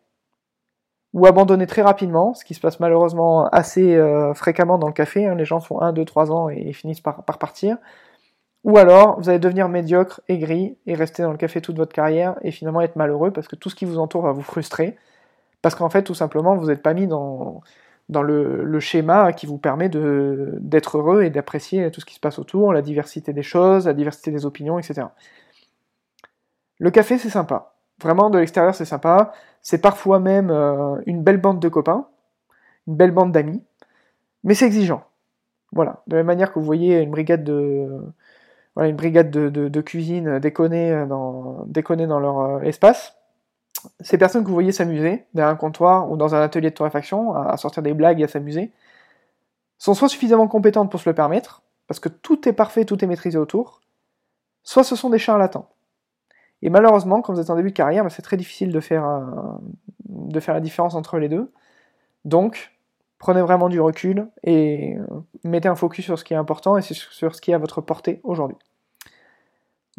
ou 1.14 1.26
abandonner 1.26 1.66
très 1.66 1.82
rapidement, 1.82 2.36
ce 2.36 2.46
qui 2.46 2.54
se 2.54 2.60
passe 2.60 2.80
malheureusement 2.80 3.48
assez 3.48 4.00
fréquemment 4.36 4.78
dans 4.78 4.88
le 4.88 4.94
café, 4.94 5.26
hein. 5.26 5.34
les 5.34 5.46
gens 5.46 5.60
font 5.60 5.82
1, 5.82 5.94
2, 5.94 6.06
3 6.06 6.32
ans 6.32 6.50
et 6.50 6.72
finissent 6.74 7.02
par, 7.02 7.24
par 7.24 7.40
partir. 7.40 7.78
Ou 8.64 8.78
alors, 8.78 9.20
vous 9.20 9.30
allez 9.30 9.40
devenir 9.40 9.70
médiocre, 9.70 10.22
aigri, 10.28 10.78
et 10.86 10.96
rester 10.96 11.24
dans 11.24 11.32
le 11.32 11.38
café 11.38 11.62
toute 11.62 11.78
votre 11.78 11.94
carrière, 11.94 12.36
et 12.42 12.52
finalement 12.52 12.82
être 12.82 12.96
malheureux, 12.96 13.32
parce 13.32 13.48
que 13.48 13.56
tout 13.56 13.70
ce 13.70 13.76
qui 13.76 13.86
vous 13.86 14.00
entoure 14.00 14.24
va 14.24 14.32
vous 14.32 14.42
frustrer, 14.42 14.98
parce 15.62 15.76
qu'en 15.76 15.90
fait, 15.90 16.04
tout 16.04 16.14
simplement, 16.14 16.56
vous 16.56 16.68
n'êtes 16.68 16.82
pas 16.82 16.94
mis 16.94 17.08
dans, 17.08 17.62
dans 18.10 18.24
le, 18.24 18.80
schéma 18.80 19.34
qui 19.34 19.46
vous 19.46 19.58
permet 19.58 19.90
d'être 19.90 20.98
heureux 20.98 21.24
et 21.24 21.30
d'apprécier 21.30 21.90
tout 21.92 22.02
ce 22.02 22.06
qui 22.06 22.16
se 22.16 22.20
passe 22.20 22.40
autour, 22.40 22.74
la 22.74 22.82
diversité 22.82 23.34
des 23.34 23.44
choses, 23.44 23.86
la 23.86 23.94
diversité 23.94 24.32
des 24.32 24.46
opinions, 24.46 24.80
etc. 24.80 25.08
Le 26.80 26.92
café, 26.92 27.18
c'est 27.18 27.30
sympa. 27.30 27.76
Vraiment, 28.02 28.30
de 28.30 28.40
l'extérieur, 28.40 28.74
c'est 28.74 28.86
sympa. 28.86 29.34
C'est 29.62 29.82
parfois 29.82 30.20
même 30.20 30.50
euh, 30.50 30.96
une 31.06 31.22
belle 31.22 31.38
bande 31.38 31.60
de 31.60 31.68
copains, 31.68 32.08
une 32.88 32.96
belle 32.96 33.12
bande 33.12 33.32
d'amis, 33.32 33.64
mais 34.44 34.54
c'est 34.54 34.66
exigeant. 34.66 35.04
Voilà. 35.74 36.02
De 36.08 36.16
la 36.16 36.20
même 36.20 36.28
manière 36.28 36.54
que 36.54 36.60
vous 36.60 36.66
voyez 36.66 37.02
une 37.02 37.12
brigade 37.12 37.44
de, 37.44 38.02
une 38.88 38.96
brigade 38.96 39.30
de, 39.32 39.82
cuisine 39.82 40.40
déconner 40.40 41.06
dans, 41.08 41.64
déconner 41.66 42.08
dans 42.08 42.20
leur 42.20 42.40
euh, 42.40 42.62
espace. 42.62 43.16
Ces 44.02 44.18
personnes 44.18 44.44
que 44.44 44.48
vous 44.48 44.54
voyez 44.54 44.72
s'amuser 44.72 45.26
derrière 45.34 45.54
un 45.54 45.56
comptoir 45.56 46.12
ou 46.12 46.18
dans 46.18 46.36
un 46.36 46.42
atelier 46.42 46.70
de 46.70 46.76
torréfaction, 46.76 47.34
à, 47.34 47.56
sortir 47.58 47.82
des 47.82 47.94
blagues 47.94 48.20
et 48.20 48.26
à 48.26 48.28
s'amuser, 48.28 48.72
sont 49.78 49.94
soit 49.94 50.10
suffisamment 50.10 50.48
compétentes 50.48 50.92
pour 50.92 51.00
se 51.00 51.10
le 51.10 51.16
permettre, 51.16 51.62
parce 51.88 52.00
que 52.00 52.10
tout 52.10 52.48
est 52.50 52.54
parfait, 52.54 52.84
tout 52.84 53.04
est 53.04 53.08
maîtrisé 53.08 53.38
autour, 53.38 53.82
soit 54.64 54.84
ce 54.84 54.96
sont 54.96 55.10
des 55.10 55.20
charlatans. 55.20 55.70
Et 56.62 56.70
malheureusement, 56.70 57.22
quand 57.22 57.34
vous 57.34 57.40
êtes 57.40 57.50
en 57.50 57.56
début 57.56 57.70
de 57.70 57.76
carrière, 57.76 58.04
bah, 58.04 58.10
c'est 58.10 58.22
très 58.22 58.36
difficile 58.36 58.74
de 58.74 58.80
faire, 58.82 59.08
de 60.10 60.40
faire 60.42 60.54
la 60.54 60.60
différence 60.60 60.96
entre 60.96 61.18
les 61.18 61.30
deux. 61.30 61.50
Donc, 62.26 62.74
prenez 63.20 63.42
vraiment 63.42 63.70
du 63.70 63.80
recul 63.80 64.28
et 64.44 64.98
euh, 64.98 65.06
mettez 65.44 65.68
un 65.68 65.76
focus 65.76 66.06
sur 66.06 66.18
ce 66.18 66.24
qui 66.24 66.34
est 66.34 66.38
important 66.38 66.78
et 66.78 66.82
sur 66.82 67.36
ce 67.36 67.42
qui 67.42 67.52
est 67.52 67.54
à 67.54 67.60
votre 67.60 67.82
portée 67.82 68.20
aujourd'hui. 68.24 68.58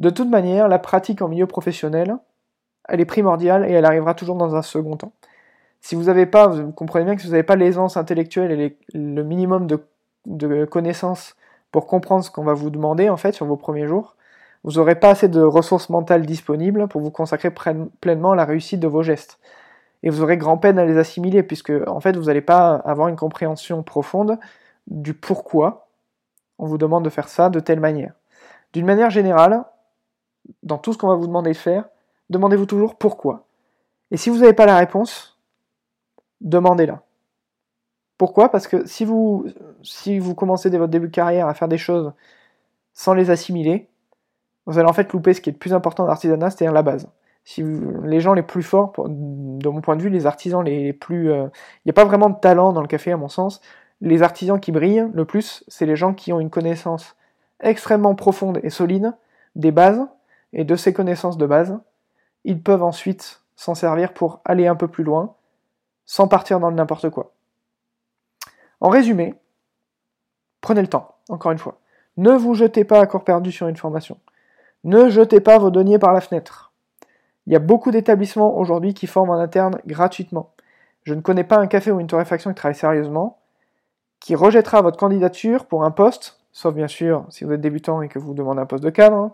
De 0.00 0.10
toute 0.10 0.30
manière, 0.30 0.66
la 0.66 0.78
pratique 0.78 1.22
en 1.22 1.28
milieu 1.28 1.46
professionnel, 1.46 2.16
elle 2.88 3.00
est 3.00 3.06
primordiale 3.06 3.68
et 3.68 3.72
elle 3.72 3.84
arrivera 3.84 4.14
toujours 4.14 4.36
dans 4.36 4.56
un 4.56 4.62
second 4.62 4.96
temps. 4.96 5.12
Si 5.82 5.94
vous 5.94 6.04
n'avez 6.04 6.26
pas, 6.26 6.48
vous 6.48 6.72
comprenez 6.72 7.04
bien 7.04 7.14
que 7.14 7.20
si 7.20 7.26
vous 7.26 7.32
n'avez 7.32 7.44
pas 7.44 7.56
l'aisance 7.56 7.96
intellectuelle 7.96 8.58
et 8.58 8.76
le 8.94 9.22
minimum 9.22 9.66
de, 9.66 9.86
de 10.26 10.64
connaissances 10.64 11.36
pour 11.70 11.86
comprendre 11.86 12.24
ce 12.24 12.30
qu'on 12.30 12.44
va 12.44 12.54
vous 12.54 12.70
demander 12.70 13.08
en 13.08 13.16
fait 13.16 13.32
sur 13.32 13.46
vos 13.46 13.56
premiers 13.56 13.86
jours, 13.86 14.16
vous 14.64 14.72
n'aurez 14.72 14.94
pas 14.94 15.10
assez 15.10 15.28
de 15.28 15.40
ressources 15.40 15.88
mentales 15.90 16.26
disponibles 16.26 16.88
pour 16.88 17.00
vous 17.00 17.10
consacrer 17.10 17.50
pleinement 18.00 18.32
à 18.32 18.36
la 18.36 18.44
réussite 18.44 18.80
de 18.80 18.88
vos 18.88 19.02
gestes. 19.02 19.38
Et 20.02 20.10
vous 20.10 20.22
aurez 20.22 20.38
grand 20.38 20.56
peine 20.56 20.78
à 20.78 20.86
les 20.86 20.96
assimiler, 20.96 21.42
puisque 21.42 21.72
en 21.86 22.00
fait 22.00 22.16
vous 22.16 22.24
n'allez 22.24 22.40
pas 22.40 22.76
avoir 22.76 23.08
une 23.08 23.16
compréhension 23.16 23.82
profonde 23.82 24.38
du 24.86 25.12
pourquoi 25.12 25.88
on 26.58 26.66
vous 26.66 26.78
demande 26.78 27.04
de 27.04 27.10
faire 27.10 27.28
ça 27.28 27.50
de 27.50 27.60
telle 27.60 27.80
manière. 27.80 28.14
D'une 28.72 28.86
manière 28.86 29.10
générale, 29.10 29.64
dans 30.62 30.78
tout 30.78 30.92
ce 30.92 30.98
qu'on 30.98 31.08
va 31.08 31.14
vous 31.14 31.26
demander 31.26 31.52
de 31.52 31.56
faire, 31.56 31.88
demandez-vous 32.30 32.66
toujours 32.66 32.96
pourquoi. 32.96 33.44
Et 34.10 34.16
si 34.16 34.30
vous 34.30 34.38
n'avez 34.38 34.52
pas 34.52 34.66
la 34.66 34.76
réponse, 34.76 35.38
demandez-la. 36.40 37.02
Pourquoi? 38.18 38.50
Parce 38.50 38.66
que 38.66 38.86
si 38.86 39.04
vous, 39.04 39.46
si 39.82 40.18
vous 40.18 40.34
commencez 40.34 40.68
dès 40.68 40.78
votre 40.78 40.90
début 40.90 41.08
de 41.08 41.12
carrière 41.12 41.46
à 41.46 41.54
faire 41.54 41.68
des 41.68 41.78
choses 41.78 42.12
sans 42.92 43.14
les 43.14 43.30
assimiler, 43.30 43.88
vous 44.66 44.78
allez 44.78 44.88
en 44.88 44.92
fait 44.92 45.12
louper 45.12 45.32
ce 45.32 45.40
qui 45.40 45.50
est 45.50 45.52
le 45.52 45.58
plus 45.58 45.72
important 45.72 46.02
dans 46.02 46.08
l'artisanat, 46.08 46.50
c'est-à-dire 46.50 46.72
la 46.72 46.82
base. 46.82 47.08
Si 47.44 47.64
les 48.04 48.20
gens 48.20 48.34
les 48.34 48.42
plus 48.42 48.62
forts, 48.62 48.92
de 49.08 49.68
mon 49.68 49.80
point 49.80 49.96
de 49.96 50.02
vue, 50.02 50.10
les 50.10 50.26
artisans 50.26 50.62
les 50.62 50.92
plus... 50.92 51.32
Euh, 51.32 51.46
il 51.78 51.86
n'y 51.86 51.90
a 51.90 51.94
pas 51.94 52.04
vraiment 52.04 52.28
de 52.28 52.38
talent 52.38 52.72
dans 52.72 52.82
le 52.82 52.86
café 52.86 53.10
à 53.12 53.16
mon 53.16 53.28
sens. 53.28 53.60
Les 54.02 54.22
artisans 54.22 54.60
qui 54.60 54.70
brillent 54.70 55.08
le 55.12 55.24
plus, 55.24 55.64
c'est 55.68 55.86
les 55.86 55.96
gens 55.96 56.12
qui 56.12 56.32
ont 56.32 56.40
une 56.40 56.50
connaissance 56.50 57.16
extrêmement 57.60 58.14
profonde 58.14 58.60
et 58.62 58.70
solide 58.70 59.14
des 59.56 59.72
bases, 59.72 60.06
et 60.52 60.64
de 60.64 60.76
ces 60.76 60.92
connaissances 60.92 61.38
de 61.38 61.46
base, 61.46 61.78
ils 62.44 62.62
peuvent 62.62 62.82
ensuite 62.82 63.42
s'en 63.56 63.74
servir 63.74 64.12
pour 64.14 64.40
aller 64.44 64.66
un 64.66 64.76
peu 64.76 64.88
plus 64.88 65.04
loin, 65.04 65.34
sans 66.06 66.28
partir 66.28 66.60
dans 66.60 66.70
le 66.70 66.76
n'importe 66.76 67.10
quoi. 67.10 67.32
En 68.80 68.88
résumé, 68.88 69.34
prenez 70.60 70.80
le 70.80 70.88
temps, 70.88 71.16
encore 71.28 71.52
une 71.52 71.58
fois. 71.58 71.78
Ne 72.16 72.32
vous 72.32 72.54
jetez 72.54 72.84
pas 72.84 73.00
à 73.00 73.06
corps 73.06 73.24
perdu 73.24 73.52
sur 73.52 73.68
une 73.68 73.76
formation. 73.76 74.18
Ne 74.84 75.10
jetez 75.10 75.40
pas 75.40 75.58
vos 75.58 75.70
deniers 75.70 75.98
par 75.98 76.12
la 76.12 76.20
fenêtre. 76.20 76.72
Il 77.46 77.52
y 77.52 77.56
a 77.56 77.60
beaucoup 77.60 77.90
d'établissements 77.90 78.56
aujourd'hui 78.58 78.94
qui 78.94 79.06
forment 79.06 79.30
en 79.30 79.38
interne 79.38 79.80
gratuitement. 79.86 80.52
Je 81.04 81.14
ne 81.14 81.20
connais 81.20 81.44
pas 81.44 81.58
un 81.58 81.66
café 81.66 81.90
ou 81.90 82.00
une 82.00 82.06
torréfaction 82.06 82.50
qui 82.50 82.56
travaille 82.56 82.76
sérieusement, 82.76 83.38
qui 84.20 84.34
rejettera 84.34 84.82
votre 84.82 84.98
candidature 84.98 85.66
pour 85.66 85.84
un 85.84 85.90
poste, 85.90 86.40
sauf 86.52 86.74
bien 86.74 86.88
sûr 86.88 87.26
si 87.30 87.44
vous 87.44 87.52
êtes 87.52 87.60
débutant 87.60 88.02
et 88.02 88.08
que 88.08 88.18
vous 88.18 88.34
demandez 88.34 88.60
un 88.60 88.66
poste 88.66 88.84
de 88.84 88.90
cadre, 88.90 89.16
hein. 89.16 89.32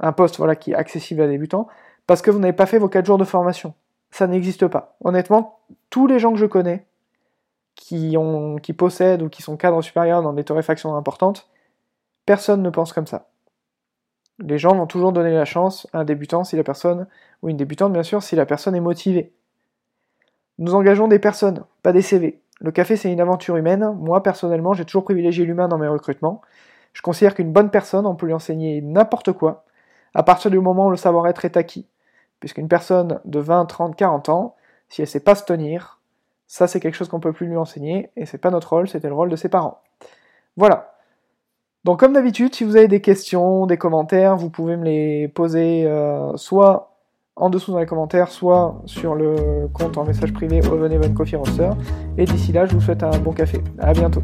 Un 0.00 0.12
poste 0.12 0.38
voilà, 0.38 0.56
qui 0.56 0.72
est 0.72 0.74
accessible 0.74 1.22
à 1.22 1.26
débutants, 1.26 1.68
parce 2.06 2.22
que 2.22 2.30
vous 2.30 2.38
n'avez 2.38 2.52
pas 2.52 2.66
fait 2.66 2.78
vos 2.78 2.88
4 2.88 3.04
jours 3.04 3.18
de 3.18 3.24
formation. 3.24 3.74
Ça 4.10 4.26
n'existe 4.26 4.66
pas. 4.66 4.96
Honnêtement, 5.02 5.58
tous 5.90 6.06
les 6.06 6.18
gens 6.18 6.32
que 6.32 6.38
je 6.38 6.46
connais 6.46 6.86
qui, 7.74 8.16
qui 8.62 8.72
possèdent 8.72 9.22
ou 9.22 9.28
qui 9.28 9.42
sont 9.42 9.56
cadres 9.56 9.82
supérieurs 9.82 10.22
dans 10.22 10.32
des 10.32 10.44
torréfactions 10.44 10.96
importantes, 10.96 11.48
personne 12.24 12.62
ne 12.62 12.70
pense 12.70 12.92
comme 12.92 13.06
ça. 13.06 13.28
Les 14.38 14.58
gens 14.58 14.74
vont 14.74 14.86
toujours 14.86 15.12
donner 15.12 15.32
la 15.32 15.44
chance 15.44 15.86
à 15.92 16.00
un 16.00 16.04
débutant 16.04 16.44
si 16.44 16.56
la 16.56 16.64
personne, 16.64 17.06
ou 17.42 17.48
une 17.48 17.56
débutante 17.56 17.92
bien 17.92 18.02
sûr, 18.02 18.22
si 18.22 18.36
la 18.36 18.46
personne 18.46 18.74
est 18.74 18.80
motivée. 18.80 19.32
Nous 20.58 20.74
engageons 20.74 21.08
des 21.08 21.18
personnes, 21.18 21.64
pas 21.82 21.92
des 21.92 22.02
CV. 22.02 22.40
Le 22.60 22.70
café 22.70 22.96
c'est 22.96 23.12
une 23.12 23.20
aventure 23.20 23.56
humaine. 23.56 23.94
Moi 23.98 24.22
personnellement, 24.22 24.74
j'ai 24.74 24.84
toujours 24.84 25.04
privilégié 25.04 25.44
l'humain 25.44 25.68
dans 25.68 25.78
mes 25.78 25.88
recrutements. 25.88 26.42
Je 26.92 27.02
considère 27.02 27.34
qu'une 27.34 27.52
bonne 27.52 27.70
personne, 27.70 28.06
on 28.06 28.14
peut 28.14 28.26
lui 28.26 28.32
enseigner 28.32 28.80
n'importe 28.80 29.32
quoi, 29.32 29.64
à 30.14 30.22
partir 30.22 30.50
du 30.50 30.58
moment 30.60 30.86
où 30.86 30.90
le 30.90 30.96
savoir-être 30.96 31.44
est 31.44 31.56
acquis. 31.56 31.86
Puisqu'une 32.40 32.68
personne 32.68 33.20
de 33.24 33.38
20, 33.38 33.66
30, 33.66 33.96
40 33.96 34.28
ans, 34.28 34.56
si 34.88 35.02
elle 35.02 35.08
sait 35.08 35.20
pas 35.20 35.34
se 35.34 35.44
tenir, 35.44 36.00
ça 36.46 36.66
c'est 36.66 36.80
quelque 36.80 36.94
chose 36.94 37.08
qu'on 37.08 37.20
peut 37.20 37.32
plus 37.32 37.46
lui 37.46 37.56
enseigner, 37.56 38.10
et 38.16 38.26
c'est 38.26 38.38
pas 38.38 38.50
notre 38.50 38.72
rôle, 38.72 38.88
c'était 38.88 39.08
le 39.08 39.14
rôle 39.14 39.30
de 39.30 39.36
ses 39.36 39.48
parents. 39.48 39.80
Voilà. 40.56 40.94
Donc 41.84 42.00
comme 42.00 42.12
d'habitude, 42.12 42.54
si 42.54 42.64
vous 42.64 42.76
avez 42.76 42.88
des 42.88 43.00
questions, 43.00 43.66
des 43.66 43.76
commentaires, 43.76 44.36
vous 44.36 44.50
pouvez 44.50 44.76
me 44.76 44.84
les 44.84 45.28
poser 45.28 45.86
euh, 45.86 46.36
soit 46.36 46.96
en 47.36 47.50
dessous 47.50 47.70
dans 47.70 47.78
les 47.78 47.86
commentaires, 47.86 48.28
soit 48.28 48.80
sur 48.86 49.14
le 49.14 49.68
compte 49.72 49.98
en 49.98 50.04
message 50.04 50.32
privé 50.32 50.60
Oven 50.66 51.14
Coffee 51.14 51.36
Roaster. 51.36 51.70
Et 52.16 52.24
d'ici 52.24 52.50
là, 52.52 52.64
je 52.64 52.74
vous 52.74 52.80
souhaite 52.80 53.02
un 53.02 53.18
bon 53.18 53.32
café. 53.32 53.62
À 53.78 53.92
bientôt. 53.92 54.22